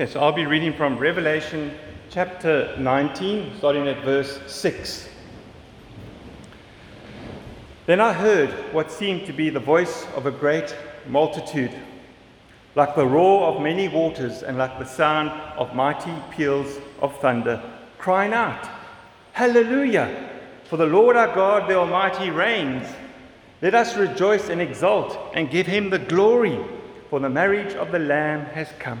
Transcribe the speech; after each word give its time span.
Okay, 0.00 0.12
so 0.12 0.20
I'll 0.20 0.30
be 0.30 0.46
reading 0.46 0.74
from 0.74 0.96
Revelation 0.96 1.76
chapter 2.08 2.72
19, 2.78 3.56
starting 3.58 3.88
at 3.88 4.04
verse 4.04 4.38
6. 4.46 5.08
Then 7.86 8.00
I 8.00 8.12
heard 8.12 8.50
what 8.72 8.92
seemed 8.92 9.26
to 9.26 9.32
be 9.32 9.50
the 9.50 9.58
voice 9.58 10.06
of 10.14 10.26
a 10.26 10.30
great 10.30 10.72
multitude, 11.08 11.72
like 12.76 12.94
the 12.94 13.04
roar 13.04 13.48
of 13.48 13.60
many 13.60 13.88
waters 13.88 14.44
and 14.44 14.56
like 14.56 14.78
the 14.78 14.84
sound 14.84 15.30
of 15.58 15.74
mighty 15.74 16.14
peals 16.30 16.78
of 17.00 17.18
thunder, 17.18 17.60
crying 17.98 18.32
out, 18.32 18.68
Hallelujah! 19.32 20.30
For 20.66 20.76
the 20.76 20.86
Lord 20.86 21.16
our 21.16 21.34
God, 21.34 21.68
the 21.68 21.74
Almighty, 21.74 22.30
reigns. 22.30 22.86
Let 23.60 23.74
us 23.74 23.96
rejoice 23.96 24.48
and 24.48 24.60
exult 24.60 25.18
and 25.34 25.50
give 25.50 25.66
him 25.66 25.90
the 25.90 25.98
glory, 25.98 26.56
for 27.10 27.18
the 27.18 27.28
marriage 27.28 27.74
of 27.74 27.90
the 27.90 27.98
Lamb 27.98 28.46
has 28.54 28.68
come, 28.78 29.00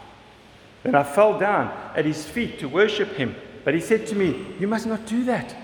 Then 0.83 0.95
I 0.95 1.03
fell 1.03 1.37
down 1.37 1.67
at 1.95 2.05
his 2.05 2.25
feet 2.25 2.59
to 2.59 2.67
worship 2.67 3.13
him. 3.13 3.35
But 3.63 3.73
he 3.73 3.79
said 3.79 4.07
to 4.07 4.15
me, 4.15 4.55
You 4.59 4.67
must 4.67 4.87
not 4.87 5.05
do 5.05 5.23
that. 5.25 5.55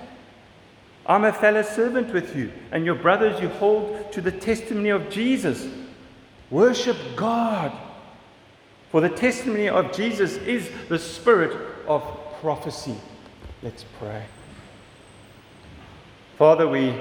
I'm 1.05 1.23
a 1.23 1.33
fellow 1.33 1.61
servant 1.61 2.14
with 2.14 2.36
you, 2.36 2.52
and 2.72 2.86
your 2.86 2.95
brothers 2.95 3.42
you 3.42 3.47
hold 3.47 4.11
to 4.11 4.22
the 4.22 4.31
testimony 4.31 4.89
of 4.89 5.09
Jesus. 5.09 5.67
Worship 6.52 6.97
God. 7.16 7.72
For 8.92 9.02
the 9.02 9.09
testimony 9.09 9.69
of 9.69 9.92
Jesus 9.94 10.36
is 10.38 10.69
the 10.89 11.00
spirit 11.00 11.58
of 11.88 12.03
prophecy. 12.42 12.95
Let's 13.64 13.86
pray. 13.99 14.23
Father, 16.38 16.67
we 16.67 16.94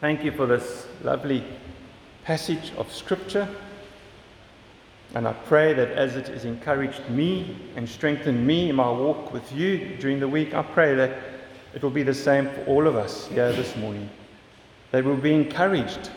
thank 0.00 0.24
you 0.24 0.32
for 0.32 0.46
this 0.46 0.86
lovely 1.02 1.44
passage 2.24 2.72
of 2.76 2.92
Scripture. 2.92 3.48
And 5.14 5.28
I 5.28 5.32
pray 5.32 5.72
that 5.74 5.92
as 5.92 6.16
it 6.16 6.26
has 6.28 6.44
encouraged 6.44 7.08
me 7.08 7.56
and 7.76 7.88
strengthened 7.88 8.44
me 8.44 8.70
in 8.70 8.76
my 8.76 8.90
walk 8.90 9.32
with 9.32 9.52
you 9.52 9.96
during 10.00 10.18
the 10.18 10.28
week, 10.28 10.54
I 10.54 10.62
pray 10.62 10.94
that 10.96 11.16
it 11.72 11.82
will 11.82 11.90
be 11.90 12.02
the 12.02 12.14
same 12.14 12.48
for 12.50 12.64
all 12.66 12.86
of 12.86 12.96
us 12.96 13.26
here 13.28 13.52
this 13.52 13.76
morning. 13.76 14.10
That 14.90 15.04
we'll 15.04 15.16
be 15.16 15.34
encouraged 15.34 16.10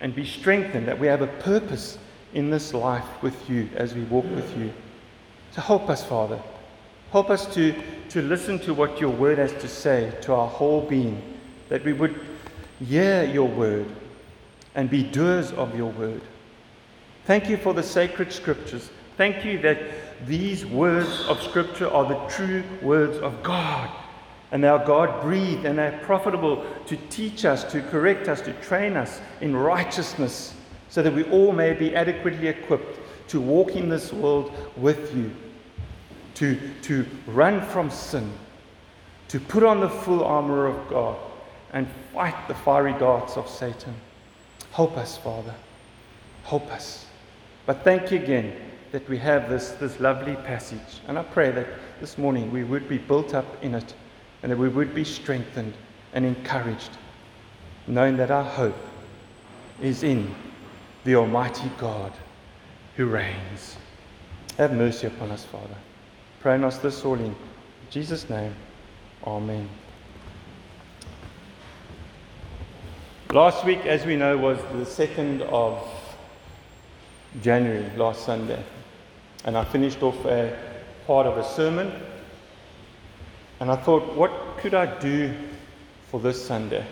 and 0.00 0.14
be 0.14 0.24
strengthened, 0.24 0.88
that 0.88 0.98
we 0.98 1.06
have 1.06 1.22
a 1.22 1.26
purpose 1.26 1.98
in 2.34 2.50
this 2.50 2.74
life 2.74 3.22
with 3.22 3.48
you 3.48 3.68
as 3.76 3.94
we 3.94 4.02
walk 4.04 4.24
with 4.34 4.56
you. 4.56 4.72
So 5.52 5.60
help 5.60 5.88
us, 5.88 6.04
Father. 6.04 6.40
Help 7.12 7.30
us 7.30 7.52
to, 7.54 7.74
to 8.10 8.22
listen 8.22 8.58
to 8.60 8.74
what 8.74 9.00
your 9.00 9.10
word 9.10 9.38
has 9.38 9.52
to 9.54 9.68
say 9.68 10.12
to 10.22 10.34
our 10.34 10.48
whole 10.48 10.82
being, 10.82 11.38
that 11.68 11.84
we 11.84 11.92
would 11.92 12.20
hear 12.78 13.24
your 13.24 13.48
word 13.48 13.86
and 14.74 14.88
be 14.88 15.02
doers 15.02 15.52
of 15.52 15.76
your 15.76 15.90
word. 15.92 16.22
Thank 17.26 17.48
you 17.48 17.56
for 17.56 17.74
the 17.74 17.82
sacred 17.82 18.32
scriptures. 18.32 18.90
Thank 19.16 19.44
you 19.44 19.58
that 19.60 19.78
these 20.26 20.64
words 20.64 21.26
of 21.28 21.42
scripture 21.42 21.88
are 21.90 22.08
the 22.08 22.34
true 22.34 22.62
words 22.82 23.18
of 23.18 23.42
God. 23.42 23.90
And 24.52 24.64
they 24.64 24.68
are 24.68 24.84
God 24.84 25.22
breathed 25.22 25.64
and 25.64 25.78
they're 25.78 26.00
profitable 26.02 26.64
to 26.86 26.96
teach 27.08 27.44
us, 27.44 27.62
to 27.72 27.82
correct 27.82 28.28
us, 28.28 28.40
to 28.42 28.52
train 28.54 28.96
us 28.96 29.20
in 29.40 29.56
righteousness, 29.56 30.54
so 30.88 31.02
that 31.02 31.14
we 31.14 31.22
all 31.24 31.52
may 31.52 31.72
be 31.72 31.94
adequately 31.94 32.48
equipped 32.48 32.98
to 33.28 33.40
walk 33.40 33.76
in 33.76 33.88
this 33.88 34.12
world 34.12 34.52
with 34.76 35.14
you, 35.14 35.30
to, 36.34 36.58
to 36.82 37.06
run 37.26 37.60
from 37.66 37.90
sin, 37.90 38.32
to 39.28 39.38
put 39.38 39.62
on 39.62 39.78
the 39.78 39.88
full 39.88 40.24
armor 40.24 40.66
of 40.66 40.88
God, 40.88 41.16
and 41.72 41.86
fight 42.12 42.48
the 42.48 42.54
fiery 42.54 42.94
darts 42.94 43.36
of 43.36 43.48
Satan. 43.48 43.94
Help 44.72 44.96
us, 44.96 45.16
Father. 45.16 45.54
Help 46.42 46.66
us. 46.72 47.06
But 47.66 47.84
thank 47.84 48.10
you 48.10 48.18
again 48.18 48.56
that 48.92 49.08
we 49.08 49.18
have 49.18 49.48
this, 49.48 49.70
this 49.72 50.00
lovely 50.00 50.34
passage. 50.36 51.00
And 51.06 51.18
I 51.18 51.22
pray 51.22 51.50
that 51.52 51.66
this 52.00 52.18
morning 52.18 52.50
we 52.50 52.64
would 52.64 52.88
be 52.88 52.98
built 52.98 53.34
up 53.34 53.62
in 53.62 53.74
it 53.74 53.94
and 54.42 54.50
that 54.50 54.58
we 54.58 54.68
would 54.68 54.94
be 54.94 55.04
strengthened 55.04 55.74
and 56.12 56.24
encouraged, 56.24 56.90
knowing 57.86 58.16
that 58.16 58.30
our 58.30 58.44
hope 58.44 58.76
is 59.80 60.02
in 60.02 60.34
the 61.04 61.14
Almighty 61.14 61.70
God 61.78 62.12
who 62.96 63.06
reigns. 63.06 63.76
Have 64.56 64.72
mercy 64.72 65.06
upon 65.06 65.30
us, 65.30 65.44
Father. 65.44 65.76
Pray 66.40 66.54
in 66.54 66.64
us 66.64 66.78
this 66.78 67.04
all 67.04 67.14
in 67.14 67.34
Jesus' 67.90 68.28
name. 68.28 68.54
Amen. 69.24 69.68
Last 73.32 73.64
week, 73.64 73.86
as 73.86 74.04
we 74.04 74.16
know, 74.16 74.36
was 74.36 74.58
the 74.72 74.84
second 74.84 75.42
of 75.42 75.86
January, 77.42 77.88
last 77.96 78.24
Sunday. 78.24 78.62
And 79.44 79.56
I 79.56 79.64
finished 79.64 80.02
off 80.02 80.24
a 80.24 80.56
part 81.06 81.26
of 81.26 81.38
a 81.38 81.44
sermon. 81.44 81.92
And 83.60 83.70
I 83.70 83.76
thought, 83.76 84.14
what 84.14 84.58
could 84.58 84.74
I 84.74 84.98
do 84.98 85.34
for 86.10 86.20
this 86.20 86.44
Sunday? 86.44 86.84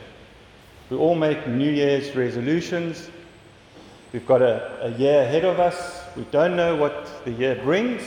We 0.90 0.96
all 0.96 1.14
make 1.14 1.46
New 1.46 1.70
Year's 1.70 2.14
resolutions. 2.16 3.10
We've 4.12 4.26
got 4.26 4.40
a, 4.40 4.86
a 4.86 4.90
year 4.98 5.22
ahead 5.22 5.44
of 5.44 5.60
us. 5.60 6.02
We 6.16 6.24
don't 6.30 6.56
know 6.56 6.76
what 6.76 7.24
the 7.24 7.30
year 7.32 7.56
brings. 7.56 8.02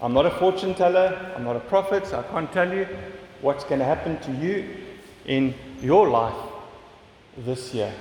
I'm 0.00 0.14
not 0.14 0.26
a 0.26 0.30
fortune 0.30 0.74
teller. 0.74 1.32
I'm 1.36 1.44
not 1.44 1.56
a 1.56 1.60
prophet. 1.60 2.06
So 2.06 2.18
I 2.18 2.22
can't 2.22 2.50
tell 2.52 2.72
you 2.72 2.86
what's 3.42 3.64
going 3.64 3.80
to 3.80 3.84
happen 3.84 4.18
to 4.20 4.32
you 4.32 4.76
in 5.26 5.54
your 5.80 6.08
life 6.08 6.34
this 7.36 7.74
year. 7.74 7.92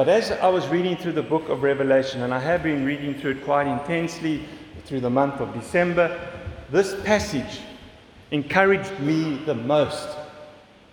But 0.00 0.08
as 0.08 0.30
I 0.30 0.48
was 0.48 0.66
reading 0.68 0.96
through 0.96 1.12
the 1.12 1.22
book 1.22 1.50
of 1.50 1.62
Revelation, 1.62 2.22
and 2.22 2.32
I 2.32 2.38
have 2.38 2.62
been 2.62 2.86
reading 2.86 3.14
through 3.14 3.32
it 3.32 3.44
quite 3.44 3.66
intensely 3.66 4.42
through 4.86 5.00
the 5.00 5.10
month 5.10 5.42
of 5.42 5.52
December, 5.52 6.18
this 6.70 6.98
passage 7.02 7.60
encouraged 8.30 8.98
me 9.00 9.42
the 9.44 9.52
most. 9.52 10.08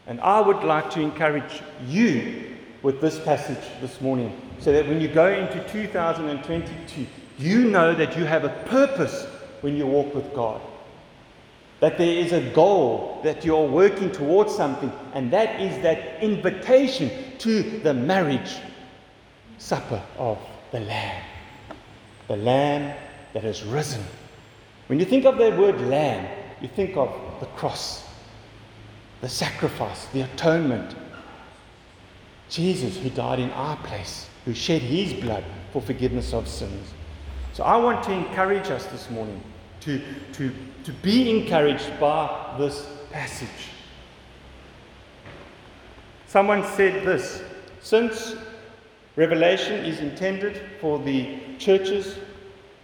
And 0.07 0.19
I 0.19 0.41
would 0.41 0.61
like 0.61 0.89
to 0.89 0.99
encourage 0.99 1.61
you 1.87 2.57
with 2.81 2.99
this 2.99 3.17
passage 3.17 3.63
this 3.79 4.01
morning 4.01 4.37
so 4.59 4.73
that 4.73 4.85
when 4.85 4.99
you 4.99 5.07
go 5.07 5.31
into 5.31 5.65
2022, 5.69 7.07
you 7.37 7.63
know 7.69 7.95
that 7.95 8.17
you 8.17 8.25
have 8.25 8.43
a 8.43 8.61
purpose 8.65 9.25
when 9.61 9.77
you 9.77 9.87
walk 9.87 10.13
with 10.13 10.33
God. 10.33 10.59
That 11.79 11.97
there 11.97 12.11
is 12.13 12.33
a 12.33 12.41
goal, 12.49 13.21
that 13.23 13.45
you're 13.45 13.69
working 13.69 14.11
towards 14.11 14.53
something, 14.53 14.91
and 15.13 15.31
that 15.31 15.61
is 15.61 15.81
that 15.81 16.21
invitation 16.21 17.09
to 17.37 17.79
the 17.79 17.93
marriage 17.93 18.57
supper 19.57 20.01
of 20.17 20.39
the 20.71 20.79
Lamb. 20.81 21.23
The 22.27 22.37
Lamb 22.37 22.95
that 23.33 23.43
has 23.43 23.63
risen. 23.63 24.03
When 24.87 24.99
you 24.99 25.05
think 25.05 25.25
of 25.25 25.37
the 25.37 25.51
word 25.51 25.79
Lamb, 25.81 26.27
you 26.61 26.67
think 26.67 26.97
of 26.97 27.13
the 27.39 27.45
cross, 27.47 28.07
the 29.21 29.29
sacrifice, 29.29 30.07
the 30.07 30.21
atonement. 30.21 30.95
Jesus, 32.49 32.97
who 32.97 33.09
died 33.09 33.39
in 33.39 33.51
our 33.51 33.75
place, 33.77 34.29
who 34.45 34.53
shed 34.53 34.81
his 34.81 35.13
blood 35.13 35.43
for 35.73 35.81
forgiveness 35.81 36.33
of 36.33 36.47
sins. 36.47 36.93
So 37.53 37.63
I 37.63 37.75
want 37.77 38.03
to 38.03 38.11
encourage 38.11 38.67
us 38.67 38.85
this 38.85 39.09
morning 39.09 39.43
to, 39.81 40.01
to, 40.33 40.53
to 40.83 40.91
be 41.01 41.29
encouraged 41.29 41.99
by 41.99 42.55
this 42.57 42.87
passage. 43.11 43.49
Someone 46.27 46.63
said 46.63 47.05
this 47.05 47.41
since 47.81 48.35
Revelation 49.17 49.83
is 49.83 49.99
intended 49.99 50.61
for 50.79 50.99
the 50.99 51.39
churches 51.57 52.19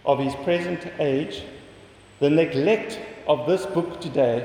of 0.04 0.18
his 0.18 0.34
present 0.42 0.84
age. 0.98 1.44
The 2.18 2.28
neglect 2.28 2.98
of 3.28 3.46
this 3.46 3.64
book 3.66 4.00
today 4.00 4.44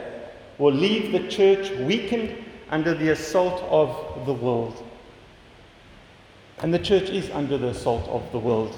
will 0.60 0.72
leave 0.72 1.12
the 1.12 1.28
church 1.28 1.72
weakened 1.80 2.46
under 2.70 2.94
the 2.94 3.10
assault 3.10 3.64
of 3.64 4.28
the 4.28 4.34
world. 4.34 4.86
And 6.60 6.72
the 6.72 6.78
church 6.78 7.10
is 7.10 7.28
under 7.32 7.58
the 7.58 7.70
assault 7.70 8.08
of 8.08 8.32
the 8.32 8.38
world. 8.38 8.78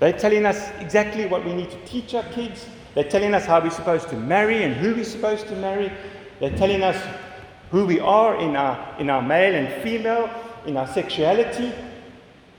They're 0.00 0.18
telling 0.18 0.46
us 0.46 0.72
exactly 0.80 1.26
what 1.26 1.44
we 1.44 1.54
need 1.54 1.70
to 1.70 1.84
teach 1.84 2.12
our 2.12 2.24
kids. 2.24 2.66
They're 2.96 3.08
telling 3.08 3.34
us 3.34 3.46
how 3.46 3.60
we're 3.60 3.70
supposed 3.70 4.08
to 4.08 4.16
marry 4.16 4.64
and 4.64 4.74
who 4.74 4.96
we're 4.96 5.04
supposed 5.04 5.46
to 5.46 5.54
marry. 5.54 5.92
They're 6.40 6.56
telling 6.56 6.82
us 6.82 7.00
who 7.70 7.86
we 7.86 8.00
are 8.00 8.36
in 8.40 8.56
our, 8.56 8.98
in 8.98 9.10
our 9.10 9.22
male 9.22 9.54
and 9.54 9.82
female 9.84 10.28
in 10.68 10.76
our 10.76 10.86
sexuality, 10.86 11.72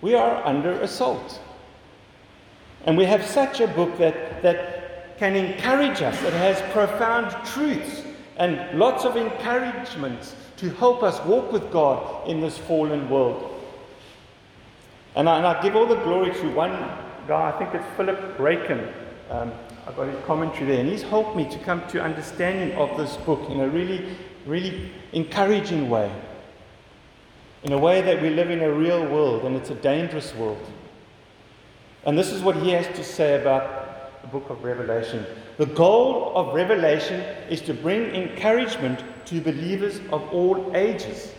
we 0.02 0.16
are 0.16 0.44
under 0.44 0.72
assault. 0.82 1.40
And 2.86 2.98
we 2.98 3.06
have 3.06 3.24
such 3.24 3.62
a 3.62 3.68
book 3.68 3.98
that, 4.00 4.42
that 4.42 5.18
can 5.20 5.36
encourage 5.36 6.02
us, 6.02 6.20
that 6.22 6.34
has 6.34 6.60
profound 6.74 7.30
truths 7.46 8.04
and 8.38 8.80
lots 8.80 9.06
of 9.06 9.16
encouragements 9.16 10.36
to 10.58 10.72
help 10.72 11.04
us 11.04 11.24
walk 11.26 11.52
with 11.52 11.72
God 11.72 12.28
in 12.28 12.42
this 12.42 12.58
fallen 12.58 13.10
world. 13.10 13.62
And 15.16 15.30
I, 15.30 15.38
and 15.38 15.46
I 15.46 15.62
give 15.62 15.76
all 15.76 15.86
the 15.86 16.02
glory 16.04 16.32
to 16.32 16.50
one 16.54 16.72
guy, 17.28 17.52
I 17.54 17.60
think 17.60 17.76
it's 17.76 17.96
Philip 17.96 18.38
Ryken. 18.38 18.92
Um, 19.30 19.52
I've 19.86 19.96
got 19.96 20.08
his 20.08 20.24
commentary 20.26 20.66
there, 20.66 20.80
and 20.80 20.90
he's 20.90 21.04
helped 21.04 21.36
me 21.36 21.48
to 21.50 21.60
come 21.60 21.86
to 21.90 22.02
understanding 22.02 22.76
of 22.78 22.98
this 22.98 23.18
book 23.18 23.50
in 23.50 23.60
a 23.60 23.68
really, 23.68 24.18
really 24.48 24.92
encouraging 25.14 25.90
way. 25.90 26.12
In 27.64 27.74
a 27.74 27.78
way 27.78 28.02
that 28.02 28.22
we 28.22 28.30
live 28.30 28.50
in 28.50 28.62
a 28.62 28.72
real 28.72 29.06
world, 29.06 29.44
and 29.44 29.56
it's 29.56 29.70
a 29.70 29.76
dangerous 29.76 30.34
world. 30.36 30.66
And 32.06 32.18
this 32.18 32.32
is 32.32 32.42
what 32.42 32.56
he 32.56 32.72
has 32.72 32.88
to 32.96 33.04
say 33.04 33.40
about 33.40 34.22
the 34.22 34.28
book 34.28 34.50
of 34.50 34.64
Revelation. 34.64 35.26
The 35.58 35.66
goal 35.66 36.32
of 36.36 36.56
Revelation 36.56 37.20
is 37.50 37.62
to 37.62 37.74
bring 37.74 38.16
encouragement 38.16 39.04
to 39.26 39.42
believers 39.42 40.00
of 40.12 40.22
all 40.32 40.72
ages. 40.76 41.34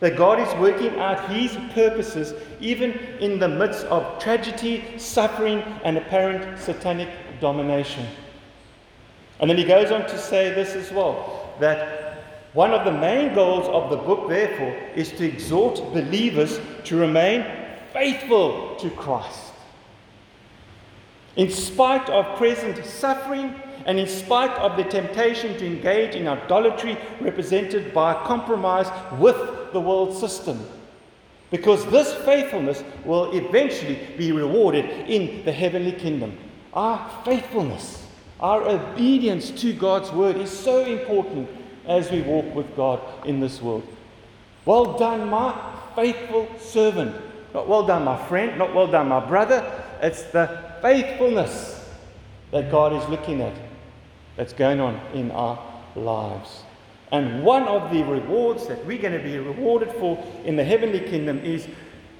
That 0.00 0.16
God 0.16 0.40
is 0.40 0.52
working 0.58 0.98
out 0.98 1.30
His 1.30 1.56
purposes 1.74 2.34
even 2.60 2.92
in 3.20 3.38
the 3.38 3.48
midst 3.48 3.84
of 3.86 4.20
tragedy, 4.20 4.82
suffering, 4.98 5.60
and 5.84 5.96
apparent 5.96 6.58
satanic 6.58 7.08
domination. 7.40 8.06
And 9.38 9.48
then 9.48 9.58
he 9.58 9.64
goes 9.64 9.90
on 9.90 10.02
to 10.02 10.18
say 10.18 10.54
this 10.54 10.74
as 10.74 10.90
well 10.90 11.52
that 11.60 12.01
one 12.52 12.72
of 12.72 12.84
the 12.84 12.92
main 12.92 13.34
goals 13.34 13.66
of 13.68 13.88
the 13.88 13.96
book, 13.96 14.28
therefore, 14.28 14.76
is 14.94 15.10
to 15.12 15.24
exhort 15.26 15.76
believers 15.94 16.60
to 16.84 16.96
remain 16.96 17.46
faithful 17.92 18.76
to 18.76 18.90
Christ. 18.90 19.52
In 21.36 21.50
spite 21.50 22.10
of 22.10 22.36
present 22.36 22.84
suffering 22.84 23.54
and 23.86 23.98
in 23.98 24.06
spite 24.06 24.50
of 24.58 24.76
the 24.76 24.84
temptation 24.84 25.56
to 25.58 25.66
engage 25.66 26.14
in 26.14 26.28
idolatry 26.28 26.98
represented 27.20 27.94
by 27.94 28.12
compromise 28.26 28.88
with 29.18 29.72
the 29.72 29.80
world 29.80 30.14
system. 30.14 30.62
Because 31.50 31.84
this 31.86 32.12
faithfulness 32.24 32.84
will 33.04 33.32
eventually 33.32 33.98
be 34.18 34.30
rewarded 34.30 34.84
in 35.08 35.42
the 35.44 35.52
heavenly 35.52 35.92
kingdom. 35.92 36.36
Our 36.74 37.10
faithfulness, 37.24 38.06
our 38.40 38.62
obedience 38.62 39.50
to 39.62 39.72
God's 39.72 40.10
word 40.12 40.36
is 40.36 40.50
so 40.50 40.84
important 40.84 41.48
as 41.86 42.10
we 42.10 42.22
walk 42.22 42.54
with 42.54 42.74
God 42.76 43.00
in 43.26 43.40
this 43.40 43.60
world. 43.60 43.86
Well 44.64 44.96
done, 44.98 45.28
my 45.28 45.54
faithful 45.96 46.48
servant. 46.58 47.14
Not 47.54 47.68
well 47.68 47.86
done, 47.86 48.04
my 48.04 48.22
friend. 48.28 48.58
Not 48.58 48.74
well 48.74 48.86
done, 48.86 49.08
my 49.08 49.24
brother. 49.24 49.64
It's 50.00 50.22
the 50.24 50.62
faithfulness 50.80 51.88
that 52.50 52.70
God 52.70 52.92
is 52.92 53.08
looking 53.08 53.40
at 53.40 53.54
that's 54.36 54.52
going 54.52 54.80
on 54.80 55.00
in 55.14 55.30
our 55.30 55.58
lives. 55.96 56.62
And 57.10 57.42
one 57.42 57.64
of 57.64 57.92
the 57.92 58.02
rewards 58.04 58.66
that 58.68 58.84
we're 58.86 59.00
going 59.00 59.12
to 59.12 59.22
be 59.22 59.38
rewarded 59.38 59.92
for 59.92 60.24
in 60.44 60.56
the 60.56 60.64
heavenly 60.64 61.00
kingdom 61.00 61.38
is 61.40 61.68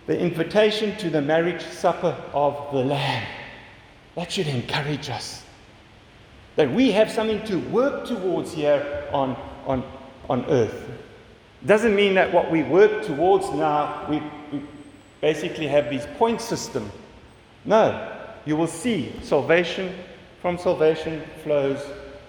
the 0.07 0.19
invitation 0.19 0.97
to 0.99 1.09
the 1.09 1.23
marriage 1.23 1.63
supper 1.63 2.15
of 2.35 2.73
the 2.73 2.85
Lamb. 2.85 3.27
That 4.17 4.31
should 4.31 4.49
encourage 4.49 5.09
us. 5.09 5.45
That 6.57 6.71
we 6.71 6.93
have 6.93 7.11
something 7.11 7.43
to 7.47 7.59
work 7.71 8.07
towards 8.07 8.53
here 8.53 9.09
on, 9.13 9.37
on, 9.67 9.83
on 10.29 10.45
earth. 10.47 10.89
Doesn't 11.65 11.95
mean 11.95 12.15
that 12.15 12.33
what 12.33 12.51
we 12.51 12.63
work 12.63 13.05
towards 13.05 13.49
now, 13.51 14.07
we, 14.09 14.21
we 14.53 14.65
basically 15.21 15.67
have 15.69 15.91
these 15.91 16.07
point 16.19 16.41
system. 16.41 16.91
No, 17.65 18.11
you 18.45 18.57
will 18.57 18.67
see 18.67 19.15
salvation, 19.23 19.95
from 20.41 20.59
salvation 20.59 21.23
flows 21.45 21.81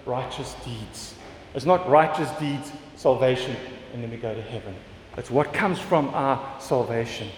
righteous 0.05 0.55
deeds. 0.63 1.15
It's 1.55 1.65
not 1.65 1.89
righteous 1.89 2.29
deeds, 2.39 2.71
salvation, 2.95 3.55
and 3.93 4.03
then 4.03 4.11
we 4.11 4.17
go 4.17 4.33
to 4.33 4.41
heaven. 4.41 4.75
It's 5.17 5.31
what 5.31 5.53
comes 5.53 5.79
from 5.79 6.09
our 6.09 6.59
salvation. 6.59 7.29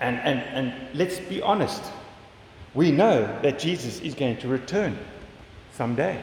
And, 0.00 0.18
and, 0.18 0.40
and 0.40 0.98
let's 0.98 1.18
be 1.18 1.40
honest. 1.40 1.82
We 2.74 2.90
know 2.90 3.22
that 3.42 3.58
Jesus 3.58 4.00
is 4.00 4.14
going 4.14 4.38
to 4.38 4.48
return 4.48 4.98
someday, 5.72 6.20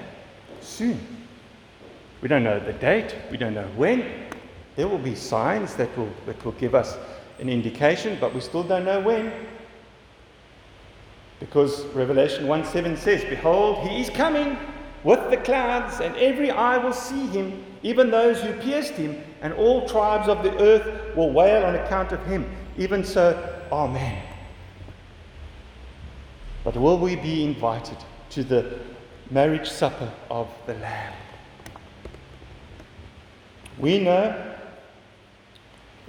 soon. 0.59 0.99
We 2.21 2.27
don't 2.27 2.43
know 2.43 2.59
the 2.59 2.73
date, 2.73 3.15
we 3.31 3.37
don't 3.37 3.55
know 3.55 3.67
when. 3.75 4.05
There 4.75 4.87
will 4.87 4.99
be 4.99 5.15
signs 5.15 5.75
that 5.75 5.95
will, 5.97 6.11
that 6.25 6.43
will 6.45 6.53
give 6.53 6.75
us 6.75 6.97
an 7.39 7.49
indication, 7.49 8.17
but 8.21 8.33
we 8.33 8.41
still 8.41 8.63
don't 8.63 8.85
know 8.85 8.99
when. 8.99 9.33
Because 11.39 11.85
Revelation 11.87 12.47
1 12.47 12.65
7 12.65 12.95
says, 12.95 13.23
Behold, 13.25 13.87
he 13.87 14.01
is 14.01 14.09
coming 14.11 14.57
with 15.03 15.31
the 15.31 15.37
clouds, 15.37 15.99
and 15.99 16.15
every 16.17 16.51
eye 16.51 16.77
will 16.77 16.93
see 16.93 17.25
him, 17.27 17.63
even 17.81 18.11
those 18.11 18.39
who 18.41 18.53
pierced 18.53 18.93
him, 18.93 19.19
and 19.41 19.51
all 19.53 19.87
tribes 19.89 20.27
of 20.27 20.43
the 20.43 20.55
earth 20.61 21.15
will 21.15 21.31
wail 21.31 21.65
on 21.65 21.75
account 21.75 22.11
of 22.11 22.23
him. 22.27 22.49
Even 22.77 23.03
so, 23.03 23.57
Amen. 23.71 24.21
But 26.63 26.75
will 26.75 26.99
we 26.99 27.15
be 27.15 27.43
invited 27.43 27.97
to 28.31 28.43
the 28.43 28.79
marriage 29.31 29.69
supper 29.69 30.11
of 30.29 30.47
the 30.67 30.75
Lamb? 30.75 31.13
We 33.79 33.99
know 33.99 34.55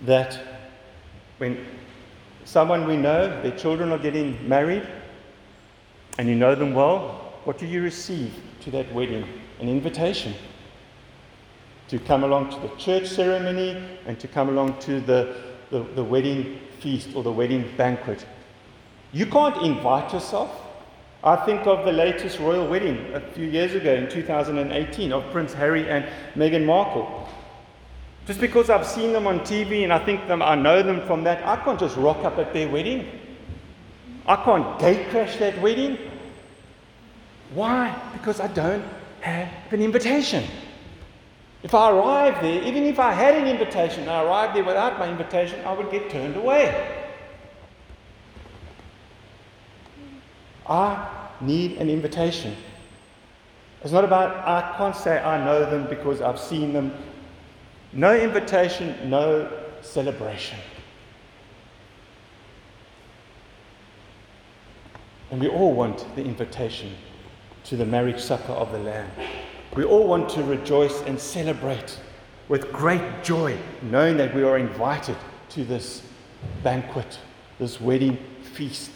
that 0.03 0.39
when 1.39 1.65
someone 2.45 2.87
we 2.87 2.97
know, 2.97 3.41
their 3.43 3.57
children 3.57 3.93
are 3.93 3.99
getting 3.99 4.49
married, 4.49 4.87
and 6.19 6.29
you 6.29 6.35
know 6.35 6.55
them 6.55 6.75
well, 6.75 7.33
what 7.45 7.59
do 7.59 7.67
you 7.67 7.83
receive 7.83 8.35
to 8.61 8.71
that 8.71 8.93
wedding? 8.93 9.27
An 9.61 9.69
invitation 9.69 10.35
to 11.89 11.99
come 11.99 12.25
along 12.25 12.51
to 12.51 12.61
the 12.61 12.75
church 12.77 13.07
ceremony 13.07 13.83
and 14.07 14.19
to 14.19 14.29
come 14.29 14.49
along 14.49 14.79
to 14.81 15.01
the, 15.01 15.37
the, 15.71 15.83
the 15.95 16.03
wedding 16.03 16.59
feast 16.81 17.11
or 17.15 17.23
the 17.23 17.33
wedding 17.33 17.71
banquet. 17.77 18.25
You 19.13 19.27
can't 19.27 19.63
invite 19.63 20.13
yourself. 20.13 20.51
I 21.23 21.37
think 21.37 21.67
of 21.67 21.85
the 21.85 21.93
latest 21.93 22.39
royal 22.39 22.67
wedding 22.67 23.13
a 23.15 23.21
few 23.21 23.47
years 23.47 23.75
ago 23.75 23.95
in 23.95 24.09
2018 24.09 25.13
of 25.13 25.31
Prince 25.31 25.53
Harry 25.53 25.89
and 25.89 26.05
Meghan 26.35 26.65
Markle. 26.65 27.29
Just 28.27 28.41
because 28.41 28.71
I've 28.71 28.87
seen 28.87 29.13
them 29.13 29.27
on 29.27 29.41
TV 29.41 29.83
and 29.83 29.93
I 29.93 29.99
think 30.05 30.29
them, 30.29 30.43
I 30.43 30.55
know 30.55 30.83
them 30.83 31.05
from 31.07 31.25
that, 31.25 31.47
I 31.47 31.57
can't 31.65 31.79
just 31.79 31.97
rock 31.97 32.25
up 32.25 32.39
at 32.39 32.53
their 32.53 32.69
wedding. 32.69 33.09
I 34.27 34.37
can't 34.37 34.79
gate 34.79 35.09
crash 35.11 35.37
that 35.39 35.61
wedding. 35.61 35.99
Why? 37.55 38.01
Because 38.13 38.39
I 38.39 38.47
don't 38.47 38.85
have 39.21 39.49
an 39.73 39.83
invitation. 39.83 40.45
If 41.63 41.75
I 41.75 41.91
arrived 41.91 42.43
there, 42.43 42.63
even 42.63 42.85
if 42.85 42.99
I 42.99 43.13
had 43.13 43.35
an 43.35 43.47
invitation, 43.47 44.09
I 44.09 44.25
arrived 44.25 44.57
there 44.57 44.65
without 44.65 44.99
my 44.99 45.09
invitation, 45.09 45.61
I 45.65 45.73
would 45.73 45.91
get 45.91 46.11
turned 46.11 46.37
away. 46.37 47.07
I 50.69 51.09
need 51.41 51.79
an 51.79 51.91
invitation. 51.91 52.57
It's 53.83 53.93
not 53.93 54.05
about, 54.05 54.37
I 54.47 54.77
can't 54.77 54.95
say 54.95 55.21
I 55.21 55.45
know 55.45 55.69
them 55.69 55.87
because 55.89 56.21
I've 56.21 56.39
seen 56.39 56.73
them. 56.73 56.93
No 57.93 58.17
invitation, 58.17 59.11
no 59.11 59.51
celebration. 59.83 60.59
And 65.31 65.41
we 65.41 65.49
all 65.49 65.73
want 65.73 66.15
the 66.15 66.25
invitation 66.25 66.95
to 67.65 67.77
the 67.77 67.85
marriage 67.85 68.21
supper 68.21 68.53
of 68.53 68.73
the 68.73 68.79
Lamb. 68.79 69.11
We 69.75 69.85
all 69.85 70.07
want 70.07 70.29
to 70.31 70.43
rejoice 70.43 71.03
and 71.03 71.19
celebrate 71.19 71.99
with 72.49 72.73
great 72.73 73.23
joy, 73.23 73.57
knowing 73.83 74.17
that 74.19 74.35
we 74.35 74.43
are 74.43 74.59
invited 74.59 75.17
to 75.51 75.65
this 75.65 76.03
banquet, 76.63 77.19
this 77.59 77.81
wedding 77.81 78.19
feast. 78.43 78.91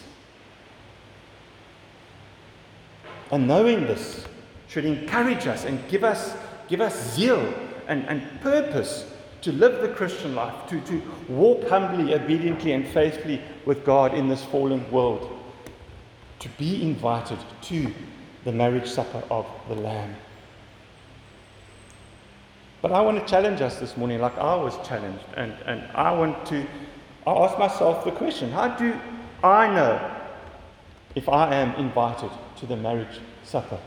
And 3.30 3.48
knowing 3.48 3.86
this 3.86 4.26
should 4.68 4.84
encourage 4.84 5.46
us 5.46 5.64
and 5.64 5.86
give 5.88 6.04
us, 6.04 6.34
give 6.68 6.80
us 6.80 7.14
zeal 7.14 7.52
and, 7.88 8.07
and 8.09 8.23
purpose 8.40 9.12
to 9.43 9.52
live 9.52 9.81
the 9.81 9.88
Christian 9.88 10.35
life, 10.35 10.55
to, 10.69 10.81
to 10.83 11.02
walk 11.28 11.69
humbly, 11.69 12.14
obediently, 12.14 12.73
and 12.73 12.87
faithfully 12.87 13.40
with 13.64 13.85
God 13.85 14.14
in 14.14 14.28
this 14.28 14.45
fallen 14.45 14.90
world 14.90 15.33
to 16.40 16.49
be 16.50 16.83
invited 16.83 17.38
to 17.62 17.93
the 18.45 18.52
marriage 18.52 18.88
supper 18.88 19.23
of 19.31 19.47
the 19.69 19.75
Lamb. 19.75 20.14
But 22.83 22.93
I 22.93 23.00
want 23.00 23.19
to 23.19 23.31
challenge 23.31 23.61
us 23.61 23.78
this 23.78 23.97
morning, 23.97 24.21
like 24.21 24.37
I 24.38 24.55
was 24.55 24.76
challenged, 24.87 25.25
and, 25.37 25.52
and 25.66 25.83
I 25.95 26.12
want 26.12 26.47
to 26.47 26.66
I 27.26 27.33
ask 27.33 27.59
myself 27.59 28.05
the 28.05 28.12
question 28.12 28.52
how 28.52 28.69
do 28.69 28.99
I 29.43 29.66
know 29.75 30.16
if 31.16 31.28
I 31.28 31.52
am 31.55 31.75
invited 31.75 32.31
to 32.59 32.66
the 32.66 32.76
marriage 32.76 33.21
supper 33.43 33.78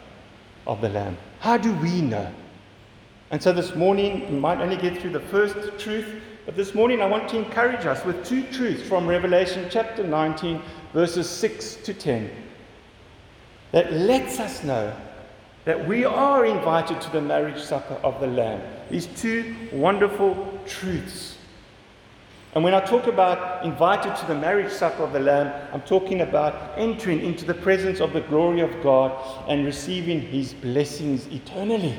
of 0.67 0.81
the 0.81 0.89
Lamb? 0.89 1.17
How 1.39 1.55
do 1.57 1.71
we 1.75 2.01
know? 2.01 2.29
And 3.31 3.41
so 3.41 3.53
this 3.53 3.75
morning, 3.75 4.31
we 4.31 4.39
might 4.39 4.59
only 4.59 4.77
get 4.77 4.99
through 4.99 5.11
the 5.11 5.19
first 5.19 5.79
truth 5.79 6.21
But 6.49 6.55
this 6.55 6.73
morning 6.73 6.99
I 6.99 7.05
want 7.05 7.29
to 7.29 7.37
encourage 7.37 7.85
us 7.85 8.03
with 8.03 8.25
two 8.25 8.41
truths 8.47 8.81
from 8.81 9.05
Revelation 9.05 9.67
chapter 9.69 10.03
19, 10.03 10.59
verses 10.93 11.29
6 11.29 11.75
to 11.83 11.93
10, 11.93 12.27
that 13.71 13.93
lets 13.93 14.39
us 14.39 14.63
know 14.63 14.91
that 15.65 15.87
we 15.87 16.05
are 16.05 16.47
invited 16.47 16.99
to 17.01 17.11
the 17.11 17.21
marriage 17.21 17.61
supper 17.61 17.93
of 18.03 18.19
the 18.19 18.25
Lamb. 18.25 18.63
These 18.89 19.05
two 19.15 19.55
wonderful 19.71 20.59
truths. 20.65 21.37
And 22.55 22.63
when 22.63 22.73
I 22.73 22.79
talk 22.79 23.05
about 23.05 23.63
invited 23.63 24.15
to 24.15 24.25
the 24.25 24.33
marriage 24.33 24.71
supper 24.71 25.03
of 25.03 25.13
the 25.13 25.19
Lamb, 25.19 25.53
I'm 25.71 25.81
talking 25.81 26.21
about 26.21 26.71
entering 26.79 27.23
into 27.23 27.45
the 27.45 27.53
presence 27.53 27.99
of 27.99 28.11
the 28.11 28.21
glory 28.21 28.61
of 28.61 28.81
God 28.81 29.11
and 29.47 29.67
receiving 29.67 30.19
His 30.19 30.55
blessings 30.55 31.27
eternally. 31.27 31.95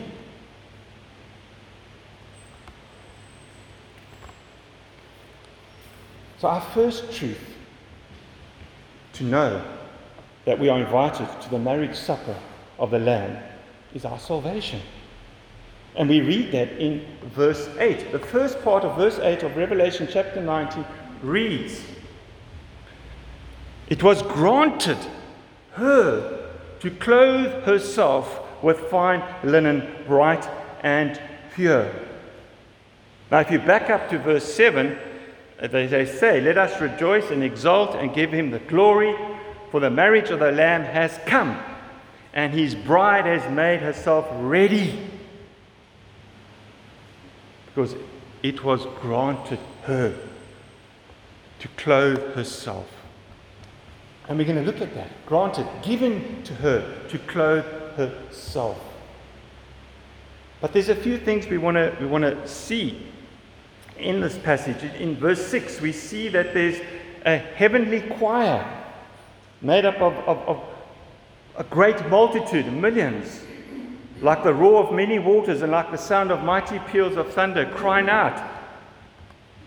So, 6.40 6.49
our 6.49 6.62
first 6.62 7.12
truth 7.12 7.54
to 9.12 9.25
know 9.25 9.62
that 10.47 10.59
we 10.59 10.70
are 10.70 10.80
invited 10.80 11.28
to 11.42 11.50
the 11.50 11.59
marriage 11.59 11.94
supper 11.94 12.35
of 12.78 12.90
the 12.90 12.99
Lamb 12.99 13.37
is 13.92 14.06
our 14.06 14.18
salvation. 14.18 14.80
And 15.97 16.09
we 16.09 16.23
read 16.23 16.50
that 16.52 16.73
in 16.80 17.04
verse 17.35 17.68
8. 17.78 18.12
The 18.12 18.18
first 18.18 18.62
part 18.62 18.85
of 18.85 18.97
verse 18.97 19.18
8 19.18 19.42
of 19.42 19.54
Revelation 19.54 20.09
chapter 20.11 20.40
19 20.40 20.82
reads 21.20 21.82
It 23.88 24.02
was 24.02 24.23
granted 24.23 24.97
her 25.73 26.52
to 26.80 26.90
clothe 26.90 27.64
herself 27.64 28.62
with 28.62 28.78
fine 28.88 29.23
linen, 29.44 29.87
bright 30.06 30.49
and 30.82 31.20
pure. 31.54 31.92
Now, 33.30 33.40
if 33.40 33.50
you 33.50 33.59
back 33.59 33.90
up 33.90 34.09
to 34.09 34.18
verse 34.18 34.50
7, 34.54 34.99
they, 35.60 36.06
say, 36.06 36.40
Let 36.40 36.56
us 36.56 36.80
rejoice 36.80 37.30
and 37.30 37.42
exult 37.42 37.94
and 37.94 38.14
give 38.14 38.32
him 38.32 38.50
the 38.50 38.58
glory, 38.60 39.14
for 39.70 39.80
the 39.80 39.90
marriage 39.90 40.30
of 40.30 40.38
the 40.38 40.50
Lamb 40.50 40.82
has 40.82 41.18
come, 41.26 41.60
and 42.32 42.52
his 42.52 42.74
bride 42.74 43.26
has 43.26 43.50
made 43.52 43.80
herself 43.80 44.26
ready. 44.32 44.98
Because 47.66 47.94
it 48.42 48.64
was 48.64 48.86
granted 49.00 49.60
her 49.82 50.14
to 51.58 51.68
clothe 51.76 52.34
herself. 52.34 52.88
And 54.28 54.38
we're 54.38 54.44
going 54.44 54.64
to 54.64 54.64
look 54.64 54.80
at 54.80 54.94
that. 54.94 55.10
Granted, 55.26 55.66
given 55.82 56.42
to 56.44 56.54
her 56.54 57.06
to 57.08 57.18
clothe 57.18 57.64
herself. 57.96 58.80
But 60.60 60.72
there's 60.72 60.88
a 60.88 60.94
few 60.94 61.18
things 61.18 61.46
we 61.48 61.58
want 61.58 61.76
to 61.76 61.96
we 62.00 62.06
want 62.06 62.24
to 62.24 62.48
see 62.48 63.09
in 64.00 64.21
this 64.21 64.38
passage. 64.38 64.83
In 64.95 65.16
verse 65.16 65.45
6, 65.47 65.80
we 65.80 65.92
see 65.92 66.28
that 66.28 66.54
there's 66.54 66.80
a 67.25 67.37
heavenly 67.37 68.00
choir 68.00 68.64
made 69.62 69.85
up 69.85 69.97
of, 69.97 70.14
of, 70.26 70.38
of 70.49 70.64
a 71.57 71.64
great 71.64 72.09
multitude, 72.09 72.73
millions, 72.73 73.40
like 74.21 74.42
the 74.42 74.52
roar 74.52 74.85
of 74.85 74.95
many 74.95 75.19
waters 75.19 75.62
and 75.62 75.73
like 75.73 75.90
the 75.90 75.99
sound 75.99 76.30
of 76.30 76.42
mighty 76.42 76.78
peals 76.90 77.16
of 77.16 77.33
thunder, 77.33 77.71
crying 77.75 78.09
out. 78.09 78.50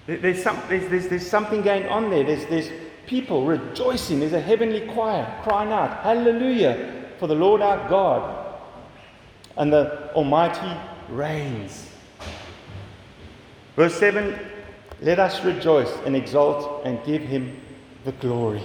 There's, 0.05 0.43
some, 0.43 0.61
there's, 0.67 0.89
there's, 0.89 1.07
there's 1.07 1.27
something 1.27 1.61
going 1.61 1.87
on 1.87 2.09
there. 2.09 2.23
There's, 2.23 2.45
there's 2.47 2.69
people 3.05 3.45
rejoicing. 3.45 4.19
There's 4.19 4.33
a 4.33 4.41
heavenly 4.41 4.81
choir 4.87 5.25
crying 5.43 5.71
out, 5.71 6.03
Hallelujah, 6.03 7.05
for 7.19 7.27
the 7.27 7.35
Lord 7.35 7.61
our 7.61 7.87
God. 7.87 8.39
And 9.55 9.71
the 9.71 10.11
Almighty 10.13 10.77
reigns. 11.09 11.89
Verse 13.75 13.95
7 13.95 14.39
Let 15.01 15.19
us 15.19 15.43
rejoice 15.43 15.91
and 16.05 16.15
exult 16.15 16.85
and 16.85 17.03
give 17.05 17.23
him 17.23 17.59
the 18.05 18.11
glory. 18.13 18.63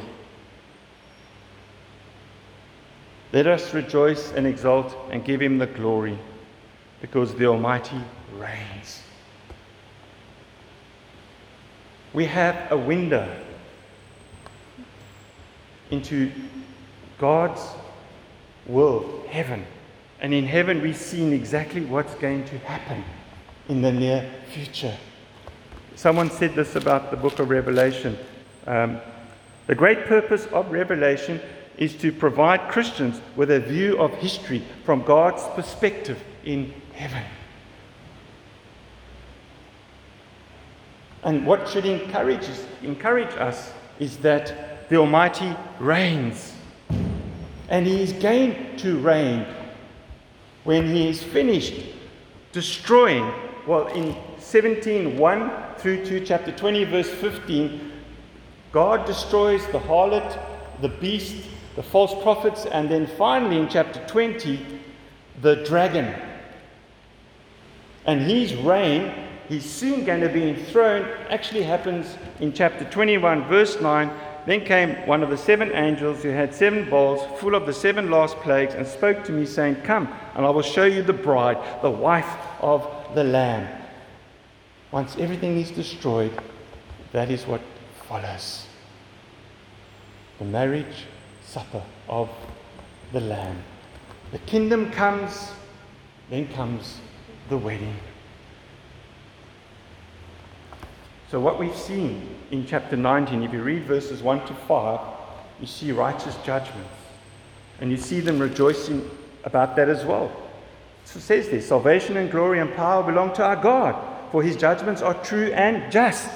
Let 3.32 3.46
us 3.46 3.74
rejoice 3.74 4.32
and 4.32 4.46
exult 4.46 4.96
and 5.10 5.24
give 5.24 5.40
him 5.40 5.58
the 5.58 5.66
glory 5.66 6.18
because 7.00 7.34
the 7.34 7.46
Almighty 7.46 8.00
reigns. 8.34 9.02
We 12.14 12.24
have 12.24 12.72
a 12.72 12.76
window 12.76 13.30
into 15.90 16.32
God's 17.18 17.60
world, 18.66 19.26
heaven. 19.28 19.64
And 20.20 20.32
in 20.32 20.44
heaven, 20.44 20.80
we've 20.80 20.96
seen 20.96 21.32
exactly 21.32 21.82
what's 21.82 22.14
going 22.14 22.44
to 22.46 22.58
happen 22.58 23.04
in 23.68 23.82
the 23.82 23.92
near 23.92 24.28
future. 24.52 24.96
Someone 25.94 26.30
said 26.30 26.54
this 26.54 26.76
about 26.76 27.10
the 27.10 27.16
book 27.16 27.38
of 27.38 27.50
Revelation. 27.50 28.18
Um, 28.66 29.00
the 29.66 29.74
great 29.74 30.06
purpose 30.06 30.46
of 30.46 30.70
Revelation 30.70 31.40
is 31.76 31.94
to 31.96 32.10
provide 32.12 32.70
Christians 32.70 33.20
with 33.36 33.50
a 33.50 33.60
view 33.60 33.98
of 33.98 34.12
history 34.14 34.62
from 34.84 35.02
God's 35.02 35.42
perspective 35.54 36.22
in 36.44 36.72
heaven. 36.94 37.22
And 41.22 41.46
what 41.46 41.68
should 41.68 41.84
encourage 41.84 42.44
us, 42.44 42.64
encourage 42.82 43.34
us 43.36 43.72
is 43.98 44.16
that 44.18 44.88
the 44.88 44.96
Almighty 44.96 45.54
reigns. 45.78 46.54
And 47.68 47.86
He 47.86 48.02
is 48.02 48.12
going 48.14 48.76
to 48.78 48.98
reign 48.98 49.46
when 50.64 50.86
He 50.86 51.08
is 51.08 51.22
finished 51.22 51.74
destroying 52.52 53.30
well, 53.68 53.86
in 53.88 54.16
17:1 54.38 55.76
through 55.76 56.02
to 56.06 56.24
chapter 56.24 56.50
20, 56.50 56.84
verse 56.84 57.10
15, 57.10 57.92
God 58.72 59.04
destroys 59.04 59.64
the 59.66 59.78
harlot, 59.78 60.38
the 60.80 60.88
beast, 60.88 61.44
the 61.76 61.82
false 61.82 62.14
prophets, 62.22 62.64
and 62.64 62.88
then 62.88 63.06
finally 63.06 63.58
in 63.58 63.68
chapter 63.68 64.00
20, 64.06 64.58
the 65.42 65.56
dragon. 65.66 66.14
And 68.06 68.22
his 68.22 68.54
reign, 68.54 69.12
he's 69.50 69.68
soon 69.70 70.06
going 70.06 70.22
to 70.22 70.30
be 70.30 70.48
enthroned, 70.48 71.06
actually 71.28 71.62
happens 71.62 72.16
in 72.40 72.54
chapter 72.54 72.86
21, 72.86 73.44
verse 73.48 73.82
9. 73.82 74.10
Then 74.46 74.64
came 74.64 75.06
one 75.06 75.22
of 75.22 75.28
the 75.28 75.36
seven 75.36 75.72
angels 75.72 76.22
who 76.22 76.30
had 76.30 76.54
seven 76.54 76.88
bowls 76.88 77.20
full 77.38 77.54
of 77.54 77.66
the 77.66 77.74
seven 77.74 78.10
last 78.10 78.36
plagues 78.36 78.72
and 78.72 78.86
spoke 78.86 79.24
to 79.24 79.32
me, 79.32 79.44
saying, 79.44 79.76
Come, 79.82 80.08
and 80.34 80.46
I 80.46 80.48
will 80.48 80.62
show 80.62 80.86
you 80.86 81.02
the 81.02 81.12
bride, 81.12 81.58
the 81.82 81.90
wife 81.90 82.34
of 82.62 82.97
the 83.14 83.24
Lamb. 83.24 83.68
Once 84.90 85.16
everything 85.18 85.58
is 85.58 85.70
destroyed, 85.70 86.32
that 87.12 87.30
is 87.30 87.46
what 87.46 87.60
follows 88.08 88.66
the 90.38 90.44
marriage 90.44 91.06
supper 91.44 91.82
of 92.08 92.30
the 93.12 93.20
Lamb. 93.20 93.62
The 94.30 94.38
kingdom 94.38 94.90
comes, 94.90 95.50
then 96.30 96.48
comes 96.48 97.00
the 97.48 97.56
wedding. 97.56 97.96
So, 101.30 101.40
what 101.40 101.58
we've 101.58 101.76
seen 101.76 102.36
in 102.50 102.66
chapter 102.66 102.96
19, 102.96 103.42
if 103.42 103.52
you 103.52 103.62
read 103.62 103.84
verses 103.84 104.22
1 104.22 104.46
to 104.46 104.54
5, 104.54 105.00
you 105.60 105.66
see 105.66 105.92
righteous 105.92 106.36
judgments. 106.44 106.88
And 107.80 107.90
you 107.90 107.96
see 107.96 108.20
them 108.20 108.38
rejoicing 108.38 109.08
about 109.44 109.76
that 109.76 109.88
as 109.88 110.04
well. 110.04 110.32
Says 111.08 111.48
this 111.48 111.66
salvation 111.66 112.18
and 112.18 112.30
glory 112.30 112.60
and 112.60 112.72
power 112.74 113.02
belong 113.02 113.32
to 113.32 113.42
our 113.42 113.56
God, 113.56 113.96
for 114.30 114.42
his 114.42 114.56
judgments 114.56 115.00
are 115.00 115.14
true 115.24 115.50
and 115.52 115.90
just. 115.90 116.30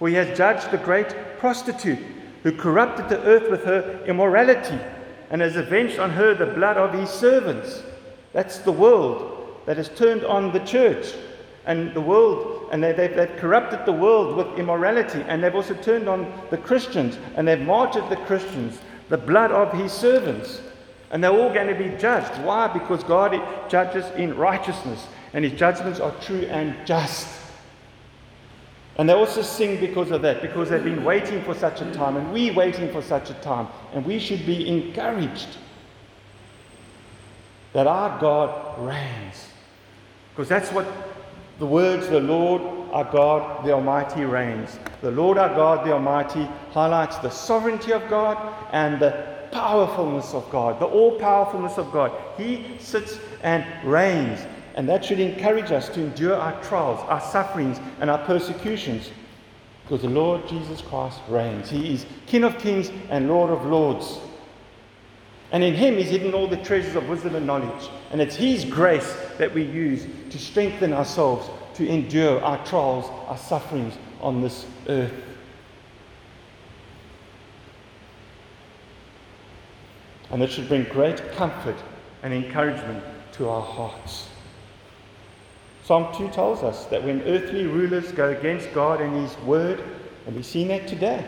For 0.00 0.08
he 0.08 0.14
has 0.16 0.36
judged 0.36 0.72
the 0.72 0.78
great 0.78 1.14
prostitute 1.38 2.00
who 2.42 2.50
corrupted 2.50 3.08
the 3.08 3.22
earth 3.22 3.48
with 3.48 3.64
her 3.64 4.02
immorality 4.06 4.78
and 5.30 5.40
has 5.40 5.54
avenged 5.54 6.00
on 6.00 6.10
her 6.10 6.34
the 6.34 6.46
blood 6.46 6.76
of 6.76 6.92
his 6.92 7.08
servants. 7.08 7.84
That's 8.32 8.58
the 8.58 8.72
world 8.72 9.60
that 9.66 9.76
has 9.76 9.88
turned 9.90 10.24
on 10.24 10.52
the 10.52 10.58
church 10.60 11.14
and 11.66 11.94
the 11.94 12.00
world, 12.00 12.68
and 12.72 12.82
they, 12.82 12.88
have 12.88 12.96
they've 13.14 13.36
corrupted 13.36 13.86
the 13.86 13.92
world 13.92 14.36
with 14.36 14.58
immorality, 14.58 15.22
and 15.28 15.42
they've 15.42 15.54
also 15.54 15.74
turned 15.74 16.08
on 16.08 16.32
the 16.50 16.58
Christians, 16.58 17.16
and 17.36 17.46
they've 17.46 17.60
martyred 17.60 18.08
the 18.10 18.16
Christians, 18.16 18.80
the 19.08 19.18
blood 19.18 19.52
of 19.52 19.72
his 19.72 19.92
servants. 19.92 20.62
And 21.10 21.22
they're 21.22 21.32
all 21.32 21.52
going 21.52 21.66
to 21.66 21.74
be 21.74 21.96
judged. 21.98 22.40
Why? 22.42 22.68
Because 22.68 23.02
God 23.04 23.40
judges 23.68 24.04
in 24.16 24.36
righteousness, 24.36 25.06
and 25.32 25.44
his 25.44 25.58
judgments 25.58 25.98
are 26.00 26.14
true 26.20 26.42
and 26.42 26.74
just. 26.86 27.28
And 28.96 29.08
they 29.08 29.14
also 29.14 29.42
sing 29.42 29.80
because 29.80 30.10
of 30.10 30.22
that, 30.22 30.42
because 30.42 30.68
they've 30.70 30.84
been 30.84 31.04
waiting 31.04 31.42
for 31.42 31.54
such 31.54 31.80
a 31.80 31.90
time, 31.92 32.16
and 32.16 32.32
we're 32.32 32.52
waiting 32.52 32.92
for 32.92 33.02
such 33.02 33.30
a 33.30 33.34
time. 33.34 33.66
And 33.92 34.04
we 34.04 34.18
should 34.18 34.44
be 34.44 34.68
encouraged 34.68 35.56
that 37.72 37.86
our 37.86 38.20
God 38.20 38.78
reigns. 38.86 39.48
Because 40.32 40.48
that's 40.48 40.70
what 40.70 40.86
the 41.58 41.66
words, 41.66 42.08
the 42.08 42.20
Lord 42.20 42.79
our 42.92 43.04
God, 43.04 43.64
the 43.64 43.72
Almighty 43.72 44.24
reigns. 44.24 44.78
The 45.00 45.10
Lord 45.10 45.38
our 45.38 45.54
God, 45.54 45.86
the 45.86 45.92
Almighty, 45.92 46.44
highlights 46.72 47.18
the 47.18 47.30
sovereignty 47.30 47.92
of 47.92 48.08
God 48.08 48.54
and 48.72 49.00
the 49.00 49.26
powerfulness 49.52 50.34
of 50.34 50.48
God, 50.50 50.80
the 50.80 50.86
all 50.86 51.18
powerfulness 51.18 51.78
of 51.78 51.90
God. 51.92 52.12
He 52.36 52.76
sits 52.78 53.18
and 53.42 53.64
reigns. 53.84 54.40
And 54.74 54.88
that 54.88 55.04
should 55.04 55.20
encourage 55.20 55.72
us 55.72 55.88
to 55.90 56.00
endure 56.00 56.36
our 56.36 56.62
trials, 56.62 57.00
our 57.08 57.20
sufferings, 57.20 57.80
and 58.00 58.08
our 58.08 58.24
persecutions. 58.24 59.10
Because 59.82 60.02
the 60.02 60.08
Lord 60.08 60.46
Jesus 60.48 60.80
Christ 60.80 61.20
reigns. 61.28 61.68
He 61.68 61.94
is 61.94 62.06
King 62.26 62.44
of 62.44 62.58
kings 62.58 62.90
and 63.08 63.28
Lord 63.28 63.50
of 63.50 63.66
lords. 63.66 64.20
And 65.52 65.64
in 65.64 65.74
Him 65.74 65.98
is 65.98 66.10
hidden 66.10 66.32
all 66.32 66.46
the 66.46 66.56
treasures 66.58 66.94
of 66.94 67.08
wisdom 67.08 67.34
and 67.34 67.46
knowledge. 67.46 67.90
And 68.12 68.20
it's 68.20 68.36
His 68.36 68.64
grace 68.64 69.16
that 69.38 69.52
we 69.52 69.64
use 69.64 70.06
to 70.30 70.38
strengthen 70.38 70.92
ourselves 70.92 71.48
to 71.80 71.88
endure 71.88 72.42
our 72.42 72.62
trials, 72.66 73.06
our 73.26 73.38
sufferings 73.38 73.94
on 74.20 74.42
this 74.42 74.66
earth. 74.86 75.14
And 80.30 80.42
it 80.42 80.50
should 80.50 80.68
bring 80.68 80.84
great 80.84 81.32
comfort 81.32 81.76
and 82.22 82.34
encouragement 82.34 83.02
to 83.32 83.48
our 83.48 83.62
hearts. 83.62 84.28
Psalm 85.84 86.14
2 86.14 86.28
tells 86.28 86.62
us 86.62 86.84
that 86.86 87.02
when 87.02 87.22
earthly 87.22 87.64
rulers 87.64 88.12
go 88.12 88.28
against 88.28 88.70
God 88.74 89.00
and 89.00 89.16
His 89.16 89.34
word, 89.38 89.82
and 90.26 90.36
we've 90.36 90.44
seen 90.44 90.68
that 90.68 90.86
today, 90.86 91.26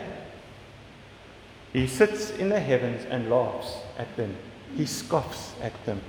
He 1.73 1.87
sits 1.87 2.29
in 2.29 2.49
the 2.49 2.59
heavens 2.59 3.07
and 3.09 3.27
laughs 3.27 3.77
at 3.97 4.15
them, 4.17 4.35
He 4.75 4.85
scoffs 4.85 5.53
at 5.63 5.73
them. 5.87 5.99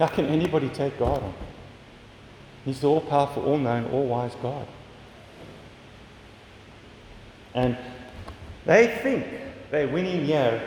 How 0.00 0.06
can 0.06 0.24
anybody 0.26 0.70
take 0.70 0.98
God 0.98 1.22
on? 1.22 1.34
He's 2.64 2.80
the 2.80 2.88
all 2.88 3.02
powerful, 3.02 3.44
all 3.44 3.58
known, 3.58 3.84
all 3.90 4.06
wise 4.06 4.34
God. 4.42 4.66
And 7.52 7.76
they 8.64 8.86
think 9.02 9.26
they're 9.70 9.88
winning 9.88 10.24
here 10.24 10.66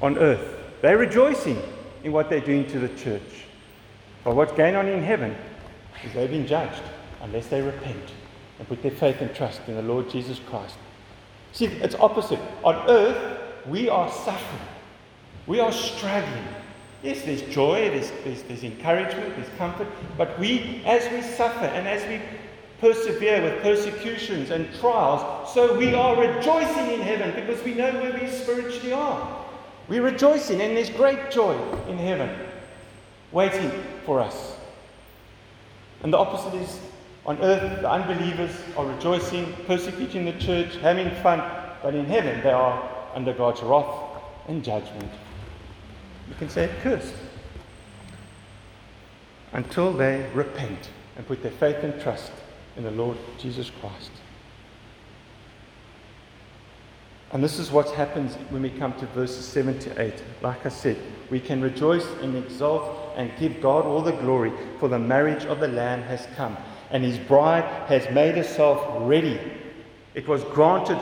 on 0.00 0.16
earth. 0.18 0.60
They're 0.80 0.96
rejoicing 0.96 1.60
in 2.04 2.12
what 2.12 2.30
they're 2.30 2.38
doing 2.38 2.68
to 2.68 2.78
the 2.78 2.88
church. 2.90 3.46
But 4.22 4.36
what's 4.36 4.52
going 4.52 4.76
on 4.76 4.86
in 4.86 5.02
heaven 5.02 5.34
is 6.04 6.12
they've 6.12 6.30
been 6.30 6.46
judged 6.46 6.82
unless 7.20 7.48
they 7.48 7.62
repent 7.62 8.12
and 8.60 8.68
put 8.68 8.80
their 8.80 8.92
faith 8.92 9.22
and 9.22 9.34
trust 9.34 9.60
in 9.66 9.74
the 9.74 9.82
Lord 9.82 10.08
Jesus 10.08 10.38
Christ. 10.38 10.76
See, 11.50 11.66
it's 11.66 11.96
opposite. 11.96 12.40
On 12.62 12.76
earth, 12.88 13.40
we 13.66 13.88
are 13.88 14.08
suffering, 14.08 14.68
we 15.48 15.58
are 15.58 15.72
struggling. 15.72 16.44
Yes, 17.04 17.20
there's 17.20 17.42
joy, 17.42 17.90
there's, 17.90 18.10
there's, 18.24 18.42
there's 18.44 18.64
encouragement, 18.64 19.36
there's 19.36 19.58
comfort, 19.58 19.86
but 20.16 20.38
we, 20.38 20.80
as 20.86 21.06
we 21.12 21.20
suffer 21.20 21.66
and 21.66 21.86
as 21.86 22.02
we 22.08 22.18
persevere 22.80 23.42
with 23.42 23.62
persecutions 23.62 24.50
and 24.50 24.72
trials, 24.80 25.52
so 25.52 25.76
we 25.76 25.92
are 25.92 26.16
rejoicing 26.16 26.92
in 26.92 27.02
heaven 27.02 27.34
because 27.34 27.62
we 27.62 27.74
know 27.74 27.92
where 28.00 28.18
we 28.18 28.26
spiritually 28.28 28.94
are. 28.94 29.44
We're 29.86 30.02
rejoicing, 30.02 30.62
and 30.62 30.74
there's 30.74 30.88
great 30.88 31.30
joy 31.30 31.54
in 31.88 31.98
heaven 31.98 32.34
waiting 33.32 33.70
for 34.06 34.20
us. 34.20 34.56
And 36.02 36.10
the 36.10 36.16
opposite 36.16 36.58
is 36.58 36.80
on 37.26 37.38
earth, 37.42 37.82
the 37.82 37.90
unbelievers 37.90 38.58
are 38.78 38.86
rejoicing, 38.86 39.52
persecuting 39.66 40.24
the 40.24 40.38
church, 40.38 40.76
having 40.76 41.10
fun, 41.22 41.42
but 41.82 41.94
in 41.94 42.06
heaven 42.06 42.40
they 42.42 42.52
are 42.52 42.90
under 43.14 43.34
God's 43.34 43.62
wrath 43.62 44.22
and 44.48 44.64
judgment. 44.64 45.10
You 46.28 46.34
can 46.38 46.48
say 46.48 46.64
it 46.64 46.80
cursed. 46.80 47.14
Until 49.52 49.92
they 49.92 50.28
repent 50.34 50.90
and 51.16 51.26
put 51.26 51.42
their 51.42 51.52
faith 51.52 51.76
and 51.82 52.00
trust 52.00 52.32
in 52.76 52.82
the 52.82 52.90
Lord 52.90 53.16
Jesus 53.38 53.70
Christ. 53.80 54.10
And 57.32 57.42
this 57.42 57.58
is 57.58 57.72
what 57.72 57.90
happens 57.90 58.34
when 58.50 58.62
we 58.62 58.70
come 58.70 58.92
to 58.94 59.06
verses 59.06 59.44
7 59.44 59.78
to 59.80 60.00
8. 60.00 60.22
Like 60.40 60.64
I 60.64 60.68
said, 60.68 60.96
we 61.30 61.40
can 61.40 61.60
rejoice 61.60 62.06
and 62.20 62.36
exult 62.36 63.12
and 63.16 63.30
give 63.40 63.60
God 63.60 63.84
all 63.84 64.02
the 64.02 64.12
glory, 64.12 64.52
for 64.78 64.88
the 64.88 64.98
marriage 64.98 65.44
of 65.44 65.58
the 65.58 65.66
Lamb 65.66 66.02
has 66.02 66.28
come, 66.36 66.56
and 66.90 67.02
his 67.02 67.18
bride 67.18 67.64
has 67.88 68.08
made 68.14 68.36
herself 68.36 68.86
ready. 69.00 69.40
It 70.14 70.28
was 70.28 70.44
granted 70.44 70.98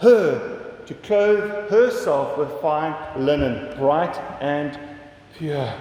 her 0.00 0.55
to 0.86 0.94
clothe 0.94 1.70
herself 1.70 2.38
with 2.38 2.50
fine 2.60 2.94
linen, 3.16 3.76
bright 3.76 4.16
and 4.40 4.78
pure. 5.34 5.72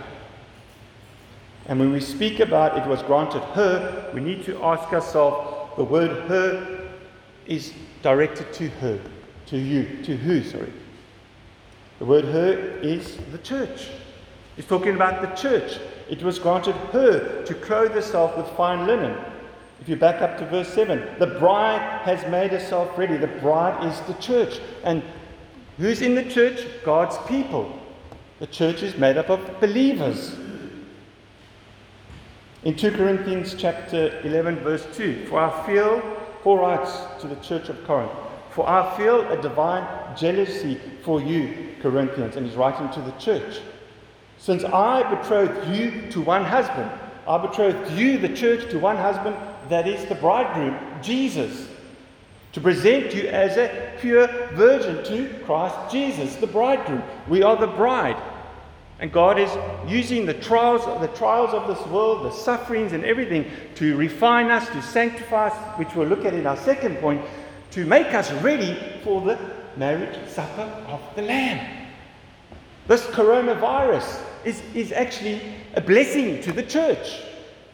And 1.68 1.80
when 1.80 1.92
we 1.92 2.00
speak 2.00 2.40
about 2.40 2.78
it 2.78 2.88
was 2.88 3.02
granted 3.04 3.42
her, 3.42 4.12
we 4.14 4.22
need 4.22 4.44
to 4.46 4.62
ask 4.64 4.92
ourselves 4.92 5.76
the 5.78 5.84
word 5.84 6.12
her 6.30 6.90
is 7.46 7.74
directed 8.02 8.54
to 8.54 8.68
her, 8.70 9.00
to 9.48 9.58
you, 9.58 10.04
to 10.04 10.16
who, 10.16 10.44
sorry. 10.44 10.72
The 12.00 12.06
word 12.06 12.26
her 12.26 12.58
is 12.82 13.18
the 13.32 13.38
church. 13.40 13.90
He's 14.56 14.66
talking 14.66 14.96
about 14.96 15.22
the 15.22 15.36
church. 15.36 15.80
It 16.10 16.22
was 16.24 16.40
granted 16.40 16.76
her 16.94 17.44
to 17.44 17.54
clothe 17.56 17.92
herself 17.92 18.38
with 18.38 18.48
fine 18.50 18.86
linen. 18.86 19.18
If 19.82 19.90
you 19.90 19.96
back 19.96 20.22
up 20.22 20.38
to 20.40 20.46
verse 20.46 20.74
7, 20.74 21.20
the 21.20 21.28
bride 21.28 22.02
has 22.04 22.26
made 22.32 22.52
herself 22.52 22.98
ready. 22.98 23.18
The 23.18 23.28
bride 23.28 23.86
is 23.86 24.00
the 24.02 24.14
church. 24.22 24.60
And 24.84 25.04
who's 25.78 26.02
in 26.02 26.16
the 26.16 26.24
church? 26.24 26.66
God's 26.84 27.18
people. 27.28 27.80
The 28.40 28.48
church 28.48 28.84
is 28.84 28.98
made 28.98 29.18
up 29.18 29.30
of 29.30 29.60
believers. 29.60 30.36
In 32.64 32.76
2 32.76 32.92
Corinthians 32.92 33.54
chapter 33.56 34.20
11, 34.22 34.58
verse 34.58 34.88
2, 34.96 35.28
for 35.28 35.40
I 35.40 35.66
feel, 35.68 36.02
Paul 36.42 36.58
writes 36.58 37.22
to 37.22 37.28
the 37.28 37.36
church 37.36 37.70
of 37.70 37.84
Corinth, 37.86 38.12
for 38.50 38.68
I 38.68 38.98
feel 38.98 39.22
a 39.32 39.40
divine 39.40 39.86
jealousy 40.18 40.82
for 41.04 41.22
you, 41.22 41.76
Corinthians, 41.82 42.38
and 42.38 42.46
he's 42.48 42.56
writing 42.56 42.90
to 42.90 43.02
the 43.02 43.12
church. 43.20 43.60
Since 44.40 44.64
I 44.64 45.04
betrothed 45.14 45.76
you 45.76 46.10
to 46.12 46.22
one 46.22 46.44
husband, 46.44 46.90
I 47.28 47.38
betrothed 47.38 47.92
you, 47.92 48.18
the 48.18 48.30
church, 48.30 48.70
to 48.72 48.80
one 48.80 48.98
husband, 48.98 49.36
that 49.70 49.88
is 49.88 50.06
the 50.06 50.16
bridegroom, 50.16 50.78
Jesus, 51.02 51.68
to 52.54 52.62
present 52.62 53.14
you 53.14 53.28
as 53.28 53.58
a 53.58 53.98
pure 54.00 54.28
virgin 54.54 55.04
to 55.06 55.44
Christ 55.46 55.92
Jesus, 55.92 56.36
the 56.36 56.48
bridegroom. 56.48 57.04
We 57.28 57.44
are 57.44 57.58
the 57.58 57.68
bride. 57.68 58.22
And 59.00 59.12
God 59.12 59.38
is 59.38 59.52
using 59.88 60.26
the 60.26 60.34
trials, 60.34 60.86
the 61.02 61.14
trials 61.18 61.54
of 61.54 61.68
this 61.68 61.86
world, 61.88 62.26
the 62.26 62.32
sufferings 62.32 62.94
and 62.94 63.04
everything 63.04 63.52
to 63.76 63.98
refine 63.98 64.50
us, 64.52 64.70
to 64.70 64.82
sanctify 64.82 65.48
us, 65.48 65.78
which 65.78 65.94
we'll 65.96 66.08
look 66.08 66.24
at 66.24 66.34
in 66.34 66.48
our 66.48 66.56
second 66.56 66.98
point, 67.00 67.22
to 67.72 67.86
make 67.86 68.14
us 68.14 68.32
ready 68.42 68.78
for 69.04 69.20
the 69.22 69.38
marriage 69.76 70.18
supper 70.30 70.62
of 70.88 71.02
the 71.16 71.24
Lamb. 71.24 71.88
This 72.88 73.06
coronavirus 73.08 74.22
is, 74.46 74.62
is 74.74 74.92
actually 74.94 75.42
a 75.74 75.82
blessing 75.82 76.42
to 76.44 76.54
the 76.54 76.64
church. 76.64 77.22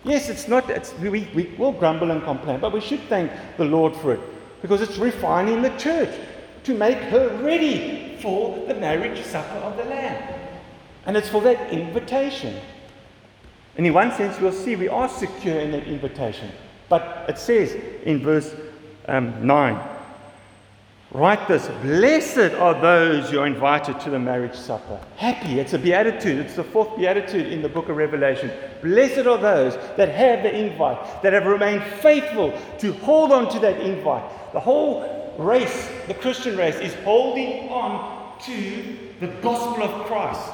Yes, 0.03 0.29
it's 0.29 0.47
not, 0.47 0.69
it's, 0.69 0.97
we, 0.99 1.27
we 1.35 1.53
will 1.57 1.71
grumble 1.71 2.11
and 2.11 2.23
complain, 2.23 2.59
but 2.59 2.73
we 2.73 2.81
should 2.81 3.01
thank 3.01 3.31
the 3.57 3.65
Lord 3.65 3.95
for 3.95 4.13
it 4.13 4.19
because 4.61 4.81
it's 4.81 4.97
refining 4.97 5.61
the 5.61 5.69
church 5.77 6.09
to 6.63 6.73
make 6.73 6.97
her 6.97 7.29
ready 7.43 8.17
for 8.21 8.65
the 8.67 8.75
marriage 8.75 9.23
supper 9.23 9.57
of 9.59 9.77
the 9.77 9.85
Lamb. 9.85 10.39
And 11.05 11.17
it's 11.17 11.29
for 11.29 11.41
that 11.41 11.71
invitation. 11.71 12.59
And 13.77 13.85
in 13.87 13.93
one 13.93 14.11
sense, 14.11 14.39
we'll 14.39 14.51
see 14.51 14.75
we 14.75 14.87
are 14.87 15.09
secure 15.09 15.59
in 15.59 15.71
that 15.71 15.87
invitation. 15.87 16.51
But 16.89 17.25
it 17.27 17.37
says 17.37 17.73
in 18.03 18.21
verse 18.21 18.53
um, 19.07 19.45
9 19.45 19.79
Write 21.13 21.45
this 21.49 21.67
Blessed 21.81 22.53
are 22.55 22.79
those 22.79 23.29
who 23.29 23.39
are 23.39 23.47
invited 23.47 23.99
to 23.99 24.09
the 24.09 24.19
marriage 24.19 24.55
supper. 24.55 24.97
Happy, 25.17 25.59
it's 25.59 25.73
a 25.73 25.79
beatitude. 25.79 26.39
It's 26.39 26.55
the 26.55 26.63
fourth 26.63 26.95
beatitude 26.97 27.51
in 27.51 27.61
the 27.61 27.67
book 27.67 27.89
of 27.89 27.97
Revelation. 27.97 28.49
Blessed 28.81 29.27
are 29.27 29.37
those 29.37 29.75
that 29.97 30.07
have 30.07 30.43
the 30.43 30.55
invite, 30.55 31.21
that 31.21 31.33
have 31.33 31.45
remained 31.47 31.83
faithful 31.83 32.57
to 32.79 32.93
hold 32.93 33.33
on 33.33 33.49
to 33.49 33.59
that 33.59 33.81
invite. 33.81 34.23
The 34.53 34.59
whole 34.61 35.35
race, 35.37 35.89
the 36.07 36.13
Christian 36.13 36.55
race, 36.55 36.75
is 36.75 36.93
holding 37.03 37.67
on 37.69 38.39
to 38.43 38.97
the 39.19 39.27
gospel 39.41 39.83
of 39.83 40.05
Christ. 40.05 40.49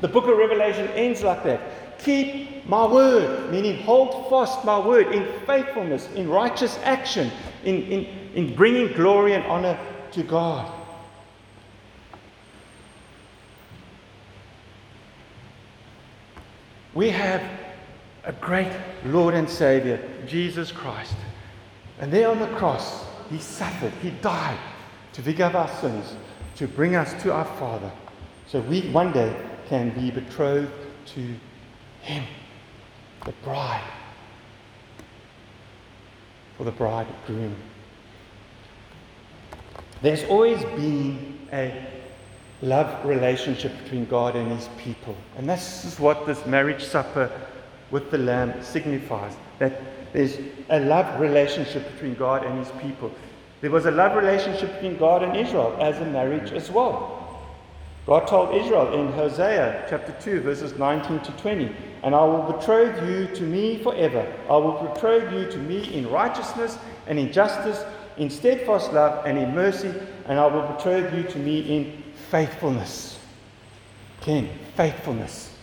The 0.00 0.08
book 0.08 0.24
of 0.24 0.36
Revelation 0.36 0.88
ends 0.88 1.22
like 1.22 1.44
that. 1.44 2.00
Keep 2.00 2.66
my 2.66 2.84
word, 2.84 3.52
meaning 3.52 3.80
hold 3.82 4.28
fast 4.28 4.64
my 4.64 4.76
word 4.76 5.12
in 5.12 5.24
faithfulness, 5.46 6.08
in 6.16 6.28
righteous 6.28 6.76
action, 6.82 7.30
in, 7.62 7.82
in, 7.84 8.04
in 8.34 8.56
bringing 8.56 8.92
glory 8.94 9.34
and 9.34 9.44
honor 9.44 9.78
to 10.12 10.22
God. 10.22 10.70
We 16.94 17.08
have 17.10 17.42
a 18.24 18.32
great 18.32 18.70
Lord 19.06 19.34
and 19.34 19.48
Savior, 19.48 20.00
Jesus 20.26 20.70
Christ. 20.70 21.16
And 21.98 22.12
there 22.12 22.28
on 22.28 22.38
the 22.38 22.48
cross, 22.58 23.04
He 23.30 23.38
suffered, 23.38 23.92
He 24.02 24.10
died 24.10 24.58
to 25.14 25.22
forgive 25.22 25.56
our 25.56 25.68
sins, 25.80 26.14
to 26.56 26.68
bring 26.68 26.96
us 26.96 27.20
to 27.22 27.32
our 27.32 27.44
Father. 27.44 27.90
So 28.46 28.60
we 28.60 28.82
one 28.90 29.12
day 29.12 29.34
can 29.68 29.90
be 29.90 30.10
betrothed 30.10 30.72
to 31.14 31.34
Him, 32.02 32.24
the 33.24 33.32
bride, 33.42 33.90
for 36.58 36.64
the 36.64 36.72
bridegroom. 36.72 37.56
There's 40.02 40.24
always 40.24 40.60
been 40.76 41.38
a 41.52 41.86
love 42.60 43.04
relationship 43.06 43.72
between 43.84 44.04
God 44.06 44.34
and 44.34 44.50
his 44.50 44.68
people. 44.76 45.16
And 45.36 45.48
this 45.48 45.84
is 45.84 46.00
what 46.00 46.26
this 46.26 46.44
marriage 46.44 46.82
supper 46.82 47.30
with 47.92 48.10
the 48.10 48.18
Lamb 48.18 48.62
signifies 48.64 49.36
that 49.60 49.80
there's 50.12 50.38
a 50.70 50.80
love 50.80 51.20
relationship 51.20 51.88
between 51.92 52.14
God 52.14 52.44
and 52.44 52.58
his 52.58 52.70
people. 52.82 53.12
There 53.60 53.70
was 53.70 53.86
a 53.86 53.92
love 53.92 54.16
relationship 54.16 54.74
between 54.74 54.96
God 54.96 55.22
and 55.22 55.36
Israel 55.36 55.76
as 55.80 56.00
a 56.00 56.06
marriage 56.06 56.50
as 56.52 56.68
well. 56.68 57.18
God 58.04 58.26
told 58.26 58.60
Israel 58.60 58.92
in 58.94 59.12
Hosea 59.12 59.86
chapter 59.88 60.12
2, 60.20 60.40
verses 60.40 60.76
19 60.76 61.20
to 61.20 61.32
20, 61.32 61.72
And 62.02 62.12
I 62.12 62.24
will 62.24 62.52
betroth 62.52 63.08
you 63.08 63.28
to 63.36 63.42
me 63.44 63.80
forever. 63.80 64.26
I 64.48 64.56
will 64.56 64.82
betroth 64.82 65.32
you 65.32 65.48
to 65.48 65.58
me 65.58 65.94
in 65.94 66.10
righteousness 66.10 66.76
and 67.06 67.20
in 67.20 67.32
justice, 67.32 67.84
in 68.16 68.30
steadfast 68.30 68.92
love 68.92 69.26
and 69.26 69.38
in 69.38 69.54
mercy, 69.54 69.92
and 70.26 70.38
I 70.38 70.46
will 70.46 70.62
betroth 70.62 71.12
you 71.14 71.22
to 71.24 71.38
me 71.38 71.60
in 71.60 72.02
faithfulness. 72.30 73.18
Again, 74.22 74.48
faithfulness. 74.76 75.54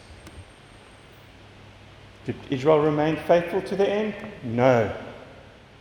Did 2.25 2.35
Israel 2.49 2.79
remain 2.79 3.15
faithful 3.15 3.61
to 3.63 3.75
the 3.75 3.89
end? 3.89 4.13
No. 4.43 4.95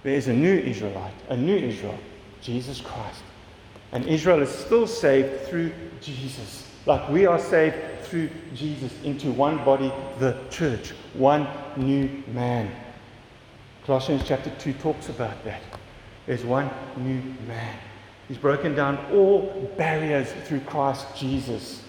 There 0.02 0.14
is 0.14 0.28
a 0.28 0.32
new 0.32 0.58
Israelite, 0.58 1.12
a 1.28 1.36
new 1.36 1.56
Israel, 1.56 1.98
Jesus 2.40 2.80
Christ. 2.80 3.22
And 3.92 4.06
Israel 4.06 4.42
is 4.42 4.50
still 4.50 4.86
saved 4.86 5.46
through 5.48 5.72
Jesus. 6.00 6.66
Like 6.86 7.08
we 7.10 7.26
are 7.26 7.38
saved 7.38 7.76
through 8.02 8.30
Jesus 8.54 8.92
into 9.02 9.30
one 9.32 9.62
body, 9.64 9.92
the 10.18 10.38
church, 10.50 10.92
one 11.14 11.46
new 11.76 12.08
man. 12.28 12.70
Colossians 13.84 14.22
chapter 14.24 14.50
2 14.58 14.74
talks 14.74 15.08
about 15.08 15.44
that. 15.44 15.62
There's 16.28 16.44
one 16.44 16.70
new 16.98 17.22
man. 17.46 17.74
He's 18.28 18.36
broken 18.36 18.74
down 18.74 18.98
all 19.14 19.72
barriers 19.78 20.30
through 20.44 20.60
Christ 20.60 21.06
Jesus. 21.16 21.82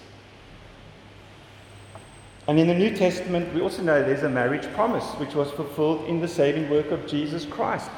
And 2.48 2.58
in 2.58 2.66
the 2.66 2.74
New 2.74 2.96
Testament, 2.96 3.52
we 3.52 3.60
also 3.60 3.82
know 3.82 4.02
there's 4.02 4.22
a 4.22 4.30
marriage 4.30 4.66
promise 4.72 5.04
which 5.18 5.34
was 5.34 5.50
fulfilled 5.50 6.06
in 6.08 6.22
the 6.22 6.26
saving 6.26 6.70
work 6.70 6.90
of 6.90 7.06
Jesus 7.06 7.44
Christ. 7.44 7.90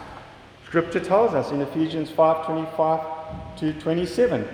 Scripture 0.67 0.99
tells 0.99 1.33
us 1.33 1.53
in 1.53 1.61
Ephesians 1.61 2.11
5:25 2.11 3.07
to 3.59 3.73
27, 3.75 4.49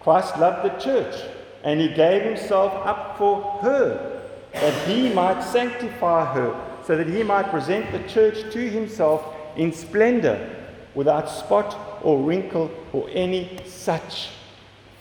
Christ 0.00 0.36
loved 0.36 0.64
the 0.64 0.82
church 0.82 1.14
and 1.62 1.80
he 1.80 1.94
gave 1.94 2.22
himself 2.22 2.72
up 2.84 3.16
for 3.16 3.40
her 3.62 4.20
that 4.52 4.74
he 4.88 5.12
might 5.12 5.44
sanctify 5.44 6.24
her 6.34 6.60
so 6.84 6.96
that 6.96 7.06
he 7.06 7.22
might 7.22 7.52
present 7.52 7.92
the 7.92 8.02
church 8.08 8.52
to 8.52 8.68
himself 8.68 9.24
in 9.54 9.72
splendor 9.72 10.56
without 10.94 11.28
spot 11.28 12.00
or 12.02 12.18
wrinkle 12.18 12.70
or 12.92 13.08
any 13.12 13.58
such 13.66 14.28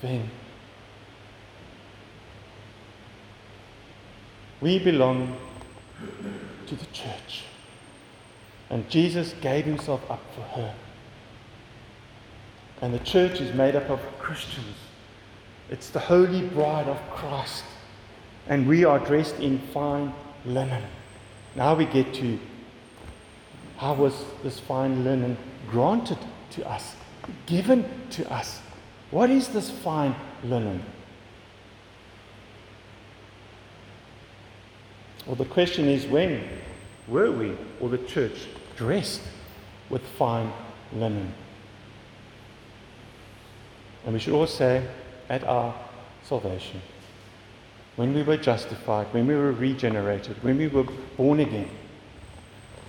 thing. 0.02 0.30
We 4.62 4.80
belong 4.80 5.38
to 6.68 6.76
the 6.76 6.86
church. 6.88 7.44
And 8.70 8.88
Jesus 8.90 9.34
gave 9.42 9.66
himself 9.66 10.10
up 10.12 10.22
for 10.36 10.42
her. 10.42 10.76
And 12.82 12.94
the 12.94 13.00
church 13.00 13.42
is 13.42 13.54
made 13.56 13.76
up 13.76 13.90
of 13.90 14.00
Christians. 14.20 14.76
It's 15.70 15.90
the 15.90 16.00
holy 16.00 16.42
bride 16.42 16.88
of 16.88 16.98
Christ. 17.10 17.64
And 18.48 18.68
we 18.68 18.86
are 18.86 19.00
dressed 19.00 19.40
in 19.40 19.60
fine 19.74 20.14
linen. 20.46 20.84
Now 21.56 21.76
we 21.76 21.86
get 21.86 22.14
to 22.16 22.40
how 23.80 23.94
was 23.94 24.26
this 24.44 24.60
fine 24.60 25.06
linen 25.06 25.38
granted 25.72 26.18
to 26.52 26.70
us, 26.70 26.96
given 27.46 27.90
to 28.10 28.30
us? 28.30 28.62
What 29.10 29.30
is 29.30 29.48
this 29.48 29.72
fine 29.72 30.14
linen? 30.44 30.84
Well, 35.26 35.38
the 35.38 35.46
question 35.46 35.88
is 35.88 36.06
when 36.08 36.44
were 37.08 37.32
we, 37.32 37.56
or 37.80 37.88
the 37.88 38.00
church, 38.00 38.48
dressed 38.76 39.22
with 39.90 40.06
fine 40.18 40.52
linen? 40.94 41.34
And 44.04 44.14
we 44.14 44.20
should 44.20 44.34
all 44.34 44.48
say, 44.48 44.86
at 45.30 45.46
our 45.46 45.74
salvation, 46.26 46.82
when 47.96 48.14
we 48.14 48.24
were 48.24 48.38
justified, 48.38 49.08
when 49.14 49.26
we 49.26 49.36
were 49.36 49.54
regenerated, 49.54 50.44
when 50.44 50.58
we 50.58 50.68
were 50.68 50.86
born 51.16 51.40
again, 51.40 51.70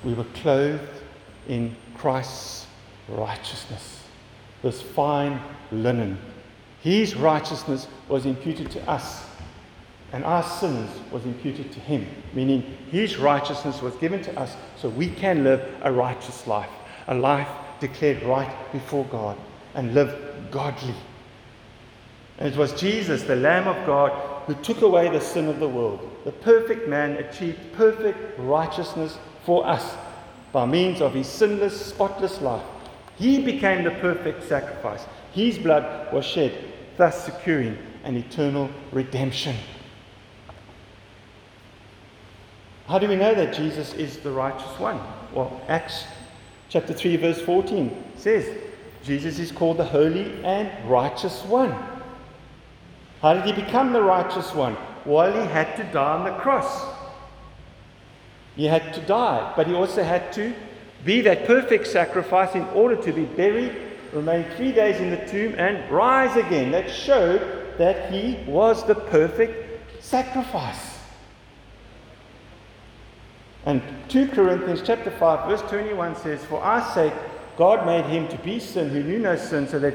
we 0.04 0.14
were 0.14 0.24
clothed 0.34 1.02
in 1.48 1.74
Christ's 1.96 2.66
righteousness, 3.08 4.02
this 4.62 4.80
fine 4.80 5.40
linen. 5.72 6.18
His 6.80 7.14
righteousness 7.16 7.88
was 8.08 8.26
imputed 8.26 8.70
to 8.72 8.90
us 8.90 9.24
and 10.12 10.24
our 10.24 10.42
sins 10.42 10.90
was 11.12 11.24
imputed 11.24 11.70
to 11.72 11.80
him, 11.80 12.06
meaning 12.32 12.62
his 12.90 13.16
righteousness 13.16 13.80
was 13.80 13.94
given 13.96 14.22
to 14.22 14.40
us 14.40 14.56
so 14.76 14.88
we 14.88 15.08
can 15.08 15.44
live 15.44 15.62
a 15.82 15.92
righteous 15.92 16.46
life, 16.46 16.70
a 17.06 17.14
life 17.14 17.48
declared 17.78 18.22
right 18.24 18.52
before 18.72 19.04
God, 19.06 19.36
and 19.74 19.94
live 19.94 20.34
godly. 20.50 20.94
And 22.38 22.52
it 22.52 22.58
was 22.58 22.78
Jesus, 22.78 23.22
the 23.22 23.36
Lamb 23.36 23.68
of 23.68 23.86
God, 23.86 24.10
who 24.46 24.54
took 24.54 24.82
away 24.82 25.08
the 25.10 25.20
sin 25.20 25.46
of 25.46 25.60
the 25.60 25.68
world. 25.68 26.10
The 26.24 26.32
perfect 26.32 26.88
man 26.88 27.12
achieved 27.12 27.58
perfect 27.74 28.38
righteousness 28.38 29.18
for 29.44 29.66
us 29.66 29.96
by 30.52 30.66
means 30.66 31.00
of 31.00 31.14
his 31.14 31.26
sinless, 31.26 31.86
spotless 31.86 32.40
life. 32.40 32.64
He 33.16 33.42
became 33.42 33.84
the 33.84 33.90
perfect 33.92 34.48
sacrifice. 34.48 35.04
His 35.32 35.58
blood 35.58 36.12
was 36.12 36.24
shed, 36.24 36.52
thus 36.96 37.24
securing 37.24 37.78
an 38.04 38.16
eternal 38.16 38.70
redemption. 38.92 39.56
How 42.88 42.98
do 42.98 43.06
we 43.06 43.16
know 43.16 43.34
that 43.34 43.54
Jesus 43.54 43.94
is 43.94 44.18
the 44.18 44.32
righteous 44.32 44.78
one? 44.78 45.00
Well, 45.32 45.60
Acts 45.68 46.04
chapter 46.68 46.92
3, 46.92 47.16
verse 47.18 47.40
14 47.40 48.04
says, 48.16 48.48
Jesus 49.04 49.38
is 49.38 49.52
called 49.52 49.76
the 49.76 49.84
Holy 49.84 50.42
and 50.44 50.90
Righteous 50.90 51.42
One. 51.44 51.74
How 53.22 53.34
did 53.34 53.44
he 53.44 53.52
become 53.52 53.92
the 53.92 54.02
righteous 54.02 54.54
one? 54.54 54.76
Well, 55.04 55.32
he 55.32 55.46
had 55.48 55.76
to 55.76 55.84
die 55.92 56.14
on 56.14 56.24
the 56.24 56.32
cross. 56.38 56.84
He 58.60 58.66
had 58.66 58.92
to 58.92 59.00
die, 59.00 59.54
but 59.56 59.68
he 59.68 59.72
also 59.72 60.02
had 60.02 60.34
to 60.34 60.52
be 61.02 61.22
that 61.22 61.46
perfect 61.46 61.86
sacrifice 61.86 62.54
in 62.54 62.64
order 62.74 62.94
to 62.94 63.10
be 63.10 63.24
buried, 63.24 63.74
remain 64.12 64.44
three 64.54 64.70
days 64.70 65.00
in 65.00 65.08
the 65.08 65.26
tomb, 65.26 65.54
and 65.56 65.90
rise 65.90 66.36
again. 66.36 66.70
That 66.72 66.90
showed 66.90 67.40
that 67.78 68.12
he 68.12 68.36
was 68.46 68.86
the 68.86 68.94
perfect 68.94 70.04
sacrifice. 70.04 70.98
And 73.64 73.80
2 74.10 74.28
Corinthians 74.28 74.82
chapter 74.84 75.10
5 75.10 75.48
verse 75.48 75.62
21 75.70 76.16
says, 76.16 76.44
For 76.44 76.60
our 76.60 76.84
sake 76.92 77.14
God 77.56 77.86
made 77.86 78.04
him 78.04 78.28
to 78.28 78.36
be 78.44 78.60
sin 78.60 78.90
who 78.90 79.02
knew 79.02 79.20
no 79.20 79.36
sin, 79.36 79.68
so 79.68 79.78
that 79.78 79.94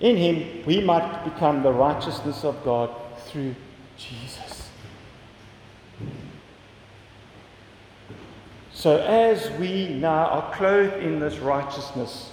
in 0.00 0.16
him 0.16 0.64
we 0.64 0.80
might 0.80 1.24
become 1.24 1.62
the 1.62 1.72
righteousness 1.74 2.42
of 2.42 2.64
God 2.64 2.90
through 3.26 3.54
Jesus. 3.98 4.58
So 8.72 8.98
as 8.98 9.50
we 9.58 9.88
now 9.88 10.26
are 10.26 10.54
clothed 10.54 11.02
in 11.02 11.18
this 11.18 11.38
righteousness, 11.38 12.30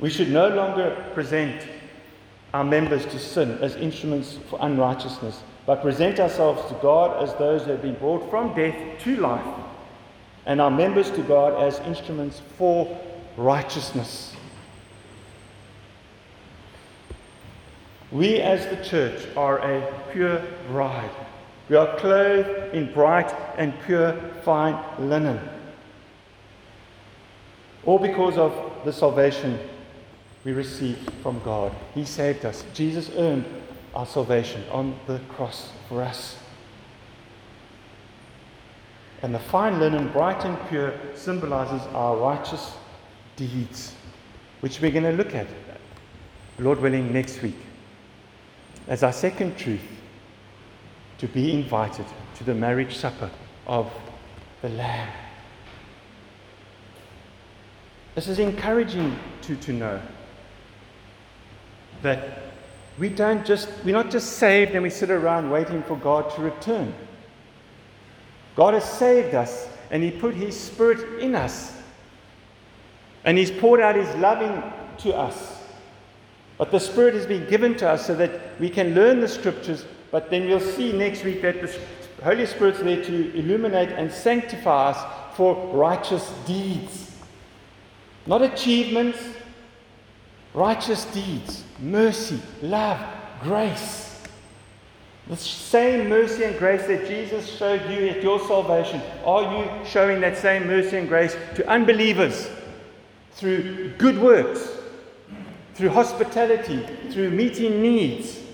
we 0.00 0.10
should 0.10 0.30
no 0.30 0.48
longer 0.48 1.04
present 1.14 1.66
our 2.52 2.64
members 2.64 3.06
to 3.06 3.18
sin 3.18 3.58
as 3.60 3.76
instruments 3.76 4.38
for 4.48 4.58
unrighteousness 4.60 5.42
but 5.66 5.82
present 5.82 6.20
ourselves 6.20 6.66
to 6.68 6.74
God 6.82 7.22
as 7.22 7.34
those 7.34 7.64
who 7.64 7.70
have 7.70 7.82
been 7.82 7.94
brought 7.94 8.28
from 8.28 8.54
death 8.54 8.76
to 9.00 9.16
life, 9.16 9.46
and 10.46 10.60
our 10.60 10.70
members 10.70 11.10
to 11.12 11.22
God 11.22 11.62
as 11.62 11.78
instruments 11.80 12.42
for 12.58 13.00
righteousness. 13.36 14.34
We 18.12 18.40
as 18.40 18.66
the 18.66 18.84
church 18.84 19.26
are 19.36 19.58
a 19.58 19.92
pure 20.12 20.42
bride. 20.68 21.10
We 21.68 21.76
are 21.76 21.96
clothed 21.96 22.74
in 22.74 22.92
bright 22.92 23.34
and 23.56 23.72
pure 23.84 24.12
fine 24.42 24.78
linen. 24.98 25.40
All 27.86 27.98
because 27.98 28.36
of 28.36 28.52
the 28.84 28.92
salvation 28.92 29.58
we 30.44 30.52
received 30.52 31.10
from 31.22 31.40
God. 31.42 31.72
He 31.94 32.04
saved 32.04 32.44
us. 32.44 32.64
Jesus 32.74 33.10
earned 33.16 33.46
our 33.94 34.06
salvation 34.06 34.62
on 34.70 34.98
the 35.06 35.18
cross 35.30 35.72
for 35.88 36.02
us. 36.02 36.36
And 39.22 39.34
the 39.34 39.38
fine 39.38 39.80
linen, 39.80 40.12
bright 40.12 40.44
and 40.44 40.58
pure, 40.68 40.92
symbolizes 41.14 41.80
our 41.94 42.16
righteous 42.16 42.74
deeds, 43.36 43.94
which 44.60 44.82
we're 44.82 44.90
going 44.90 45.04
to 45.04 45.12
look 45.12 45.34
at, 45.34 45.46
Lord 46.58 46.80
willing, 46.80 47.10
next 47.10 47.40
week. 47.40 47.56
As 48.86 49.02
our 49.02 49.12
second 49.12 49.56
truth, 49.56 49.80
to 51.24 51.28
be 51.32 51.54
invited 51.54 52.04
to 52.34 52.44
the 52.44 52.54
marriage 52.54 52.94
supper 52.94 53.30
of 53.66 53.90
the 54.60 54.68
Lamb. 54.68 55.10
This 58.14 58.28
is 58.28 58.38
encouraging 58.38 59.18
to, 59.40 59.56
to 59.56 59.72
know 59.72 60.02
that 62.02 62.42
we 62.98 63.08
don't 63.08 63.46
just, 63.46 63.70
we're 63.86 63.94
not 63.94 64.10
just 64.10 64.34
saved 64.34 64.72
and 64.72 64.82
we 64.82 64.90
sit 64.90 65.10
around 65.10 65.48
waiting 65.48 65.82
for 65.84 65.96
God 65.96 66.30
to 66.34 66.42
return. 66.42 66.92
God 68.54 68.74
has 68.74 68.84
saved 68.84 69.34
us 69.34 69.66
and 69.90 70.02
He 70.02 70.10
put 70.10 70.34
His 70.34 70.60
Spirit 70.60 71.22
in 71.22 71.34
us. 71.34 71.74
And 73.24 73.38
He's 73.38 73.50
poured 73.50 73.80
out 73.80 73.96
His 73.96 74.14
loving 74.16 74.62
to 74.98 75.16
us. 75.16 75.62
But 76.58 76.70
the 76.70 76.80
Spirit 76.80 77.14
has 77.14 77.24
been 77.24 77.48
given 77.48 77.74
to 77.78 77.88
us 77.88 78.06
so 78.06 78.14
that 78.14 78.60
we 78.60 78.68
can 78.68 78.94
learn 78.94 79.20
the 79.20 79.28
Scriptures. 79.28 79.86
But 80.14 80.30
then 80.30 80.46
we'll 80.46 80.60
see 80.60 80.92
next 80.92 81.24
week 81.24 81.42
that 81.42 81.60
the 81.60 81.76
Holy 82.22 82.46
Spirit's 82.46 82.78
there 82.78 83.02
to 83.02 83.36
illuminate 83.36 83.88
and 83.88 84.12
sanctify 84.12 84.90
us 84.90 85.36
for 85.36 85.56
righteous 85.74 86.32
deeds. 86.46 87.10
Not 88.24 88.40
achievements, 88.40 89.18
righteous 90.54 91.04
deeds, 91.06 91.64
mercy, 91.80 92.40
love, 92.62 93.04
grace. 93.42 94.22
The 95.26 95.36
same 95.36 96.08
mercy 96.08 96.44
and 96.44 96.56
grace 96.60 96.86
that 96.86 97.08
Jesus 97.08 97.50
showed 97.58 97.82
you 97.90 98.06
at 98.06 98.22
your 98.22 98.38
salvation, 98.46 99.02
are 99.24 99.42
you 99.42 99.84
showing 99.84 100.20
that 100.20 100.38
same 100.38 100.68
mercy 100.68 100.96
and 100.96 101.08
grace 101.08 101.36
to 101.56 101.68
unbelievers 101.68 102.48
through 103.32 103.94
good 103.98 104.20
works, 104.20 104.68
through 105.74 105.88
hospitality, 105.88 106.86
through 107.10 107.32
meeting 107.32 107.82
needs? 107.82 108.44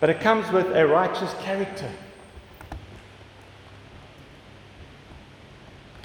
But 0.00 0.10
it 0.10 0.20
comes 0.20 0.50
with 0.52 0.66
a 0.76 0.86
righteous 0.86 1.34
character. 1.40 1.90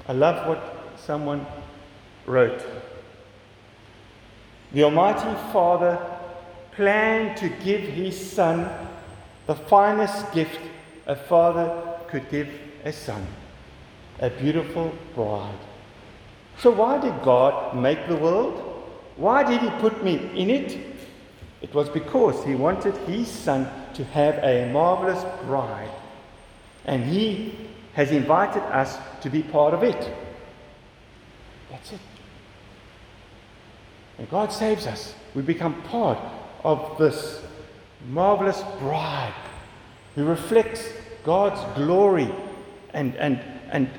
I 0.08 0.14
love 0.14 0.48
what 0.48 0.98
someone 0.98 1.46
wrote. 2.26 2.64
The 4.72 4.84
Almighty 4.84 5.36
Father 5.52 6.00
planned 6.72 7.38
to 7.38 7.50
give 7.50 7.82
His 7.82 8.32
Son 8.32 8.70
the 9.48 9.56
finest 9.56 10.32
gift 10.32 10.60
a 11.08 11.16
father 11.16 11.98
could 12.08 12.30
give 12.30 12.48
a 12.86 12.94
son 12.94 13.26
a 14.20 14.30
beautiful 14.30 14.94
bride. 15.16 15.58
So, 16.60 16.72
why 16.72 17.00
did 17.00 17.22
God 17.24 17.76
make 17.76 18.08
the 18.08 18.16
world? 18.16 18.88
Why 19.16 19.44
did 19.44 19.62
He 19.62 19.70
put 19.82 20.04
me 20.04 20.30
in 20.36 20.50
it? 20.50 20.78
It 21.62 21.74
was 21.74 21.90
because 21.90 22.44
He 22.46 22.56
wanted 22.56 22.96
His 23.08 23.28
Son 23.28 23.70
to 23.94 24.04
have 24.06 24.36
a 24.44 24.72
marvelous 24.72 25.24
bride. 25.46 25.92
And 26.86 27.04
He 27.04 27.54
has 27.94 28.12
invited 28.12 28.64
us 28.64 28.98
to 29.22 29.30
be 29.30 29.44
part 29.44 29.74
of 29.74 29.84
it. 29.84 30.14
That's 31.70 31.94
it. 31.94 32.00
And 34.18 34.30
God 34.30 34.52
saves 34.52 34.88
us. 34.88 35.14
We 35.36 35.42
become 35.42 35.82
part 35.84 36.20
of 36.64 36.98
this 36.98 37.42
marvelous 38.10 38.62
bride 38.80 39.34
who 40.16 40.26
reflects 40.26 40.88
God's 41.24 41.62
glory 41.78 42.30
and, 42.94 43.16
and, 43.16 43.40
and 43.72 43.90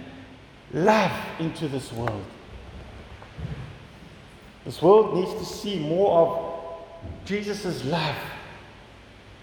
love 0.73 1.13
into 1.39 1.69
this 1.69 1.93
world. 1.93 2.25
This 4.65 4.81
world 4.83 5.15
needs 5.15 5.33
to 5.35 5.45
see 5.45 5.79
more 5.79 6.19
of 6.19 6.50
Jesus' 7.25 7.85
love 7.85 8.17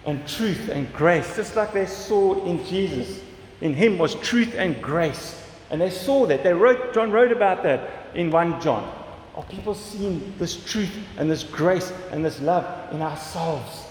and 0.05 0.25
truth 0.27 0.69
and 0.69 0.91
grace, 0.93 1.35
just 1.35 1.55
like 1.55 1.73
they 1.73 1.85
saw 1.85 2.43
in 2.45 2.63
Jesus. 2.65 3.21
In 3.61 3.73
him 3.73 3.97
was 3.97 4.15
truth 4.15 4.53
and 4.55 4.81
grace. 4.81 5.43
And 5.69 5.81
they 5.81 5.89
saw 5.89 6.25
that. 6.27 6.43
They 6.43 6.53
wrote, 6.53 6.93
John 6.93 7.11
wrote 7.11 7.31
about 7.31 7.63
that 7.63 7.89
in 8.13 8.31
1 8.31 8.61
John. 8.61 8.93
Are 9.35 9.43
people 9.43 9.75
seeing 9.75 10.33
this 10.39 10.63
truth 10.65 10.95
and 11.17 11.29
this 11.29 11.43
grace 11.43 11.91
and 12.11 12.23
this 12.23 12.39
love 12.41 12.93
in 12.93 13.01
ourselves? 13.01 13.85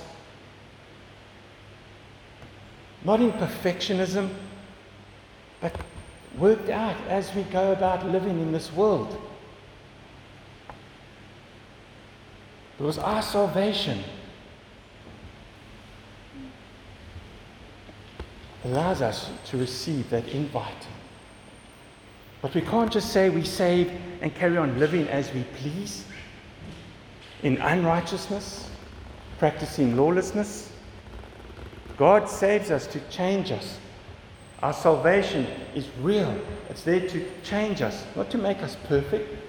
Not 3.04 3.20
in 3.20 3.30
perfectionism, 3.32 4.30
but 5.60 5.72
worked 6.38 6.68
out 6.70 6.96
as 7.08 7.32
we 7.34 7.42
go 7.44 7.72
about 7.72 8.06
living 8.06 8.40
in 8.40 8.52
this 8.52 8.72
world. 8.72 9.16
Because 12.78 12.98
our 12.98 13.22
salvation 13.22 14.02
allows 18.64 19.00
us 19.00 19.30
to 19.46 19.56
receive 19.56 20.10
that 20.10 20.28
invite. 20.28 20.86
But 22.42 22.54
we 22.54 22.60
can't 22.60 22.92
just 22.92 23.12
say 23.12 23.30
we 23.30 23.44
save 23.44 23.92
and 24.20 24.34
carry 24.34 24.56
on 24.56 24.78
living 24.78 25.08
as 25.08 25.32
we 25.32 25.44
please 25.58 26.04
in 27.42 27.58
unrighteousness, 27.58 28.70
practicing 29.38 29.96
lawlessness. 29.96 30.70
God 31.96 32.28
saves 32.28 32.70
us 32.70 32.86
to 32.88 33.00
change 33.08 33.52
us. 33.52 33.78
Our 34.62 34.72
salvation 34.72 35.46
is 35.74 35.88
real. 36.00 36.38
It's 36.68 36.82
there 36.82 37.08
to 37.08 37.26
change 37.42 37.82
us, 37.82 38.04
not 38.16 38.30
to 38.30 38.38
make 38.38 38.58
us 38.62 38.76
perfect, 38.86 39.45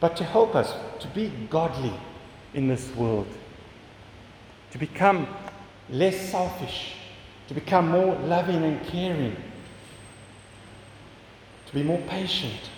but 0.00 0.16
to 0.16 0.24
help 0.24 0.54
us 0.54 0.74
to 1.00 1.08
be 1.08 1.32
godly 1.50 1.92
in 2.54 2.68
this 2.68 2.94
world, 2.94 3.26
to 4.70 4.78
become 4.78 5.26
less 5.90 6.30
selfish, 6.30 6.94
to 7.48 7.54
become 7.54 7.88
more 7.88 8.14
loving 8.16 8.62
and 8.64 8.84
caring 8.86 9.36
to 11.68 11.74
be 11.74 11.82
more 11.82 12.00
patient. 12.08 12.70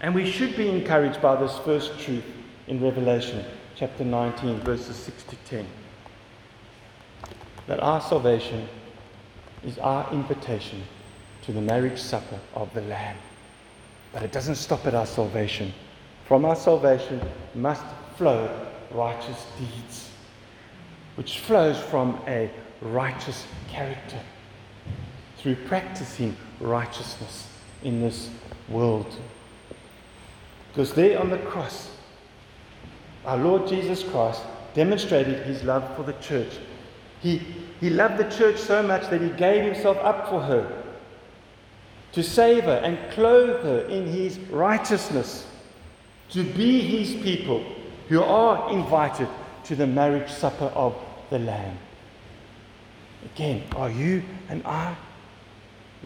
And 0.00 0.14
we 0.14 0.30
should 0.30 0.56
be 0.56 0.68
encouraged 0.68 1.22
by 1.22 1.36
this 1.36 1.56
first 1.58 1.98
truth 2.00 2.24
in 2.66 2.82
Revelation 2.82 3.44
chapter 3.76 4.04
19, 4.04 4.60
verses 4.60 4.96
6 4.96 5.22
to 5.24 5.36
10. 5.36 5.66
That 7.68 7.80
our 7.80 8.00
salvation 8.00 8.68
is 9.64 9.78
our 9.78 10.12
invitation 10.12 10.82
to 11.42 11.52
the 11.52 11.60
marriage 11.60 12.00
supper 12.00 12.40
of 12.54 12.74
the 12.74 12.80
Lamb. 12.82 13.16
But 14.12 14.22
it 14.22 14.32
doesn't 14.32 14.56
stop 14.56 14.86
at 14.86 14.94
our 14.94 15.06
salvation. 15.06 15.72
From 16.26 16.44
our 16.44 16.56
salvation 16.56 17.20
must 17.54 17.84
flow 18.16 18.50
righteous 18.90 19.46
deeds, 19.58 20.10
which 21.16 21.38
flows 21.38 21.78
from 21.78 22.20
a 22.26 22.50
righteous 22.80 23.46
character 23.68 24.18
through 25.38 25.56
practicing 25.66 26.36
righteousness 26.60 27.48
in 27.82 28.00
this 28.00 28.30
world. 28.68 29.06
Because 30.68 30.92
there 30.94 31.20
on 31.20 31.30
the 31.30 31.38
cross, 31.38 31.90
our 33.24 33.36
Lord 33.36 33.68
Jesus 33.68 34.02
Christ 34.02 34.42
demonstrated 34.74 35.46
his 35.46 35.62
love 35.62 35.96
for 35.96 36.02
the 36.02 36.12
church. 36.14 36.58
He, 37.20 37.38
he 37.80 37.90
loved 37.90 38.18
the 38.18 38.30
church 38.36 38.58
so 38.58 38.82
much 38.82 39.08
that 39.10 39.20
he 39.20 39.30
gave 39.30 39.64
himself 39.64 39.96
up 39.98 40.28
for 40.28 40.40
her 40.40 40.82
to 42.16 42.22
save 42.22 42.64
her 42.64 42.80
and 42.82 42.98
clothe 43.12 43.62
her 43.62 43.80
in 43.90 44.06
his 44.06 44.38
righteousness, 44.48 45.46
to 46.30 46.42
be 46.42 46.80
his 46.80 47.22
people 47.22 47.62
who 48.08 48.22
are 48.22 48.72
invited 48.72 49.28
to 49.64 49.76
the 49.76 49.86
marriage 49.86 50.30
supper 50.30 50.72
of 50.74 50.96
the 51.28 51.38
Lamb. 51.38 51.76
Again, 53.26 53.64
are 53.76 53.90
you 53.90 54.22
and 54.48 54.66
I 54.66 54.96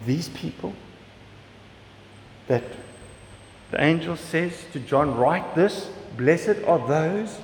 these 0.04 0.28
people 0.30 0.74
that 2.48 2.64
the 3.70 3.80
angel 3.80 4.16
says 4.16 4.64
to 4.72 4.80
John, 4.80 5.16
Write 5.16 5.54
this, 5.54 5.90
blessed 6.16 6.64
are 6.66 6.84
those. 6.88 7.38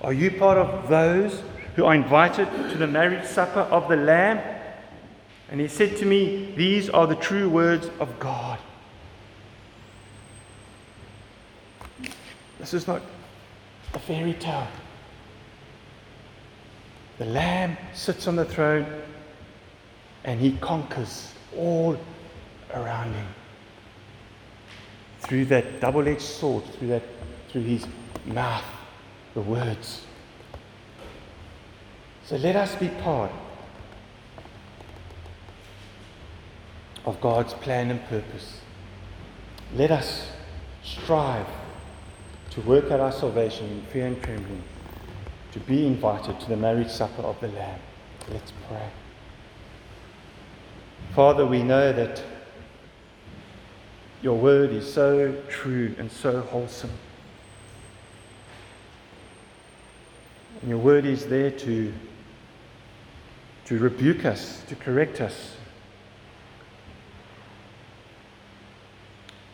Are 0.00 0.12
you 0.12 0.30
part 0.30 0.58
of 0.58 0.88
those 0.88 1.42
who 1.74 1.86
are 1.86 1.94
invited 1.96 2.48
to 2.70 2.78
the 2.78 2.86
marriage 2.86 3.26
supper 3.26 3.62
of 3.62 3.88
the 3.88 3.96
Lamb? 3.96 4.53
And 5.54 5.60
he 5.60 5.68
said 5.68 5.96
to 5.98 6.04
me, 6.04 6.52
These 6.56 6.90
are 6.90 7.06
the 7.06 7.14
true 7.14 7.48
words 7.48 7.88
of 8.00 8.18
God. 8.18 8.58
This 12.58 12.74
is 12.74 12.88
not 12.88 13.00
a 13.92 14.00
fairy 14.00 14.32
tale. 14.32 14.66
The 17.18 17.26
Lamb 17.26 17.76
sits 17.92 18.26
on 18.26 18.34
the 18.34 18.44
throne 18.44 18.84
and 20.24 20.40
he 20.40 20.56
conquers 20.56 21.32
all 21.56 21.96
around 22.74 23.12
him. 23.12 23.26
Through 25.20 25.44
that 25.44 25.78
double 25.78 26.08
edged 26.08 26.20
sword, 26.20 26.64
through, 26.64 26.88
that, 26.88 27.04
through 27.50 27.62
his 27.62 27.86
mouth, 28.26 28.64
the 29.34 29.40
words. 29.40 30.04
So 32.24 32.34
let 32.38 32.56
us 32.56 32.74
be 32.74 32.88
part 32.88 33.30
of 37.04 37.20
God's 37.20 37.54
plan 37.54 37.90
and 37.90 38.04
purpose. 38.06 38.60
Let 39.74 39.90
us 39.90 40.28
strive 40.82 41.46
to 42.50 42.60
work 42.62 42.90
out 42.90 43.00
our 43.00 43.12
salvation 43.12 43.68
in 43.68 43.82
fear 43.86 44.06
and 44.06 44.22
trembling, 44.22 44.62
to 45.52 45.60
be 45.60 45.86
invited 45.86 46.38
to 46.40 46.48
the 46.48 46.56
marriage 46.56 46.90
supper 46.90 47.22
of 47.22 47.38
the 47.40 47.48
Lamb. 47.48 47.80
Let's 48.30 48.52
pray. 48.68 48.88
Father, 51.14 51.44
we 51.44 51.62
know 51.62 51.92
that 51.92 52.22
your 54.22 54.36
word 54.36 54.70
is 54.70 54.90
so 54.90 55.36
true 55.48 55.94
and 55.98 56.10
so 56.10 56.40
wholesome. 56.40 56.90
And 60.60 60.70
your 60.70 60.78
word 60.78 61.04
is 61.04 61.26
there 61.26 61.50
to, 61.50 61.92
to 63.66 63.78
rebuke 63.78 64.24
us, 64.24 64.62
to 64.68 64.74
correct 64.74 65.20
us, 65.20 65.56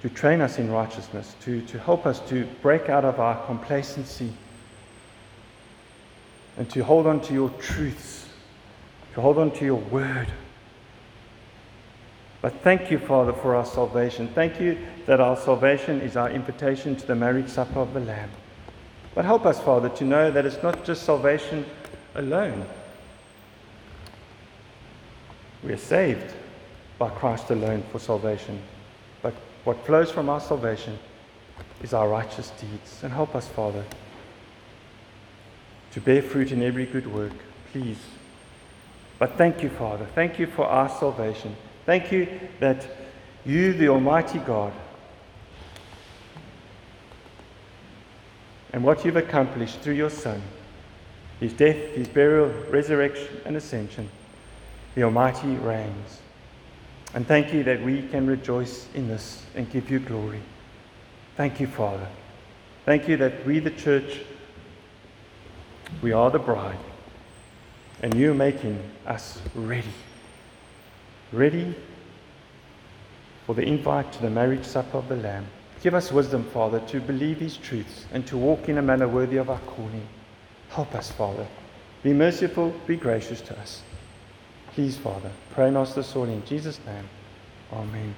to 0.02 0.08
train 0.08 0.40
us 0.40 0.58
in 0.58 0.70
righteousness, 0.70 1.34
to, 1.40 1.60
to 1.62 1.78
help 1.78 2.06
us 2.06 2.20
to 2.28 2.46
break 2.62 2.88
out 2.88 3.04
of 3.04 3.20
our 3.20 3.44
complacency 3.46 4.32
and 6.56 6.68
to 6.70 6.82
hold 6.82 7.06
on 7.06 7.20
to 7.20 7.34
your 7.34 7.50
truths, 7.50 8.28
to 9.14 9.20
hold 9.20 9.38
on 9.38 9.50
to 9.52 9.64
your 9.64 9.78
word. 9.78 10.28
But 12.42 12.54
thank 12.62 12.90
you, 12.90 12.98
Father, 12.98 13.34
for 13.34 13.54
our 13.54 13.66
salvation. 13.66 14.28
Thank 14.28 14.60
you 14.60 14.78
that 15.06 15.20
our 15.20 15.36
salvation 15.36 16.00
is 16.00 16.16
our 16.16 16.30
invitation 16.30 16.96
to 16.96 17.06
the 17.06 17.14
marriage 17.14 17.48
supper 17.48 17.80
of 17.80 17.92
the 17.92 18.00
Lamb. 18.00 18.30
But 19.14 19.26
help 19.26 19.44
us, 19.44 19.60
Father, 19.60 19.90
to 19.90 20.04
know 20.04 20.30
that 20.30 20.46
it's 20.46 20.62
not 20.62 20.84
just 20.84 21.02
salvation 21.02 21.66
alone. 22.14 22.64
We 25.62 25.72
are 25.72 25.78
saved 25.78 26.32
by 26.98 27.10
Christ 27.10 27.50
alone 27.50 27.82
for 27.92 27.98
salvation. 27.98 28.62
What 29.64 29.85
flows 29.85 30.11
from 30.11 30.29
our 30.29 30.40
salvation 30.40 30.99
is 31.83 31.92
our 31.92 32.09
righteous 32.09 32.51
deeds. 32.61 33.01
And 33.03 33.12
help 33.12 33.35
us, 33.35 33.46
Father, 33.49 33.85
to 35.92 36.01
bear 36.01 36.23
fruit 36.23 36.53
in 36.53 36.62
every 36.62 36.87
good 36.87 37.12
work, 37.12 37.33
please. 37.73 37.99
But 39.18 39.37
thank 39.37 39.62
you, 39.62 39.68
Father. 39.68 40.07
Thank 40.14 40.38
you 40.38 40.46
for 40.46 40.64
our 40.64 40.88
salvation. 40.88 41.57
Thank 41.85 42.11
you 42.12 42.29
that 42.61 42.87
you, 43.44 43.73
the 43.73 43.88
Almighty 43.88 44.38
God, 44.38 44.73
and 48.73 48.85
what 48.85 49.05
you've 49.05 49.16
accomplished 49.16 49.81
through 49.81 49.94
your 49.94 50.11
Son, 50.11 50.40
his 51.40 51.53
death, 51.53 51.77
his 51.77 52.09
burial, 52.09 52.49
resurrection, 52.70 53.40
and 53.44 53.57
ascension, 53.57 54.09
the 54.94 55.03
Almighty 55.03 55.57
reigns. 55.57 56.20
And 57.14 57.27
thank 57.27 57.53
you 57.53 57.64
that 57.64 57.83
we 57.83 58.03
can 58.09 58.27
rejoice 58.27 58.87
in 58.94 59.09
this 59.09 59.42
and 59.55 59.70
give 59.70 59.90
you 59.90 59.99
glory. 59.99 60.40
Thank 61.37 61.59
you, 61.59 61.66
Father. 61.66 62.07
Thank 62.85 63.09
you 63.09 63.16
that 63.16 63.44
we, 63.44 63.59
the 63.59 63.70
church, 63.70 64.20
we 66.03 66.12
are 66.12 66.31
the 66.31 66.38
bride, 66.38 66.79
and 68.03 68.14
you're 68.14 68.35
making 68.35 68.79
us 69.07 69.40
ready. 69.55 69.92
Ready 71.33 71.75
for 73.46 73.55
the 73.55 73.62
invite 73.62 74.12
to 74.12 74.23
the 74.23 74.31
marriage 74.31 74.64
supper 74.64 74.99
of 74.99 75.09
the 75.09 75.16
Lamb. 75.16 75.46
Give 75.83 75.94
us 75.94 76.12
wisdom, 76.12 76.44
Father, 76.44 76.81
to 76.88 77.01
believe 77.01 77.38
these 77.38 77.57
truths 77.57 78.05
and 78.12 78.27
to 78.27 78.37
walk 78.37 78.68
in 78.68 78.79
a 78.79 78.83
manner 78.83 79.09
worthy 79.09 79.38
of 79.38 79.51
our 79.51 79.61
calling. 79.61 80.07
Help 80.68 80.94
us, 80.94 81.11
Father. 81.11 81.46
Be 82.03 82.12
merciful, 82.12 82.75
be 82.87 82.96
gracious 82.96 83.40
to 83.42 83.59
us. 83.59 83.83
Please, 84.81 84.97
Father, 84.97 85.31
pray 85.51 85.77
ask 85.77 85.95
this 85.95 86.16
all 86.16 86.25
in 86.25 86.43
Jesus' 86.47 86.81
name. 86.87 87.07
Amen. 87.71 88.14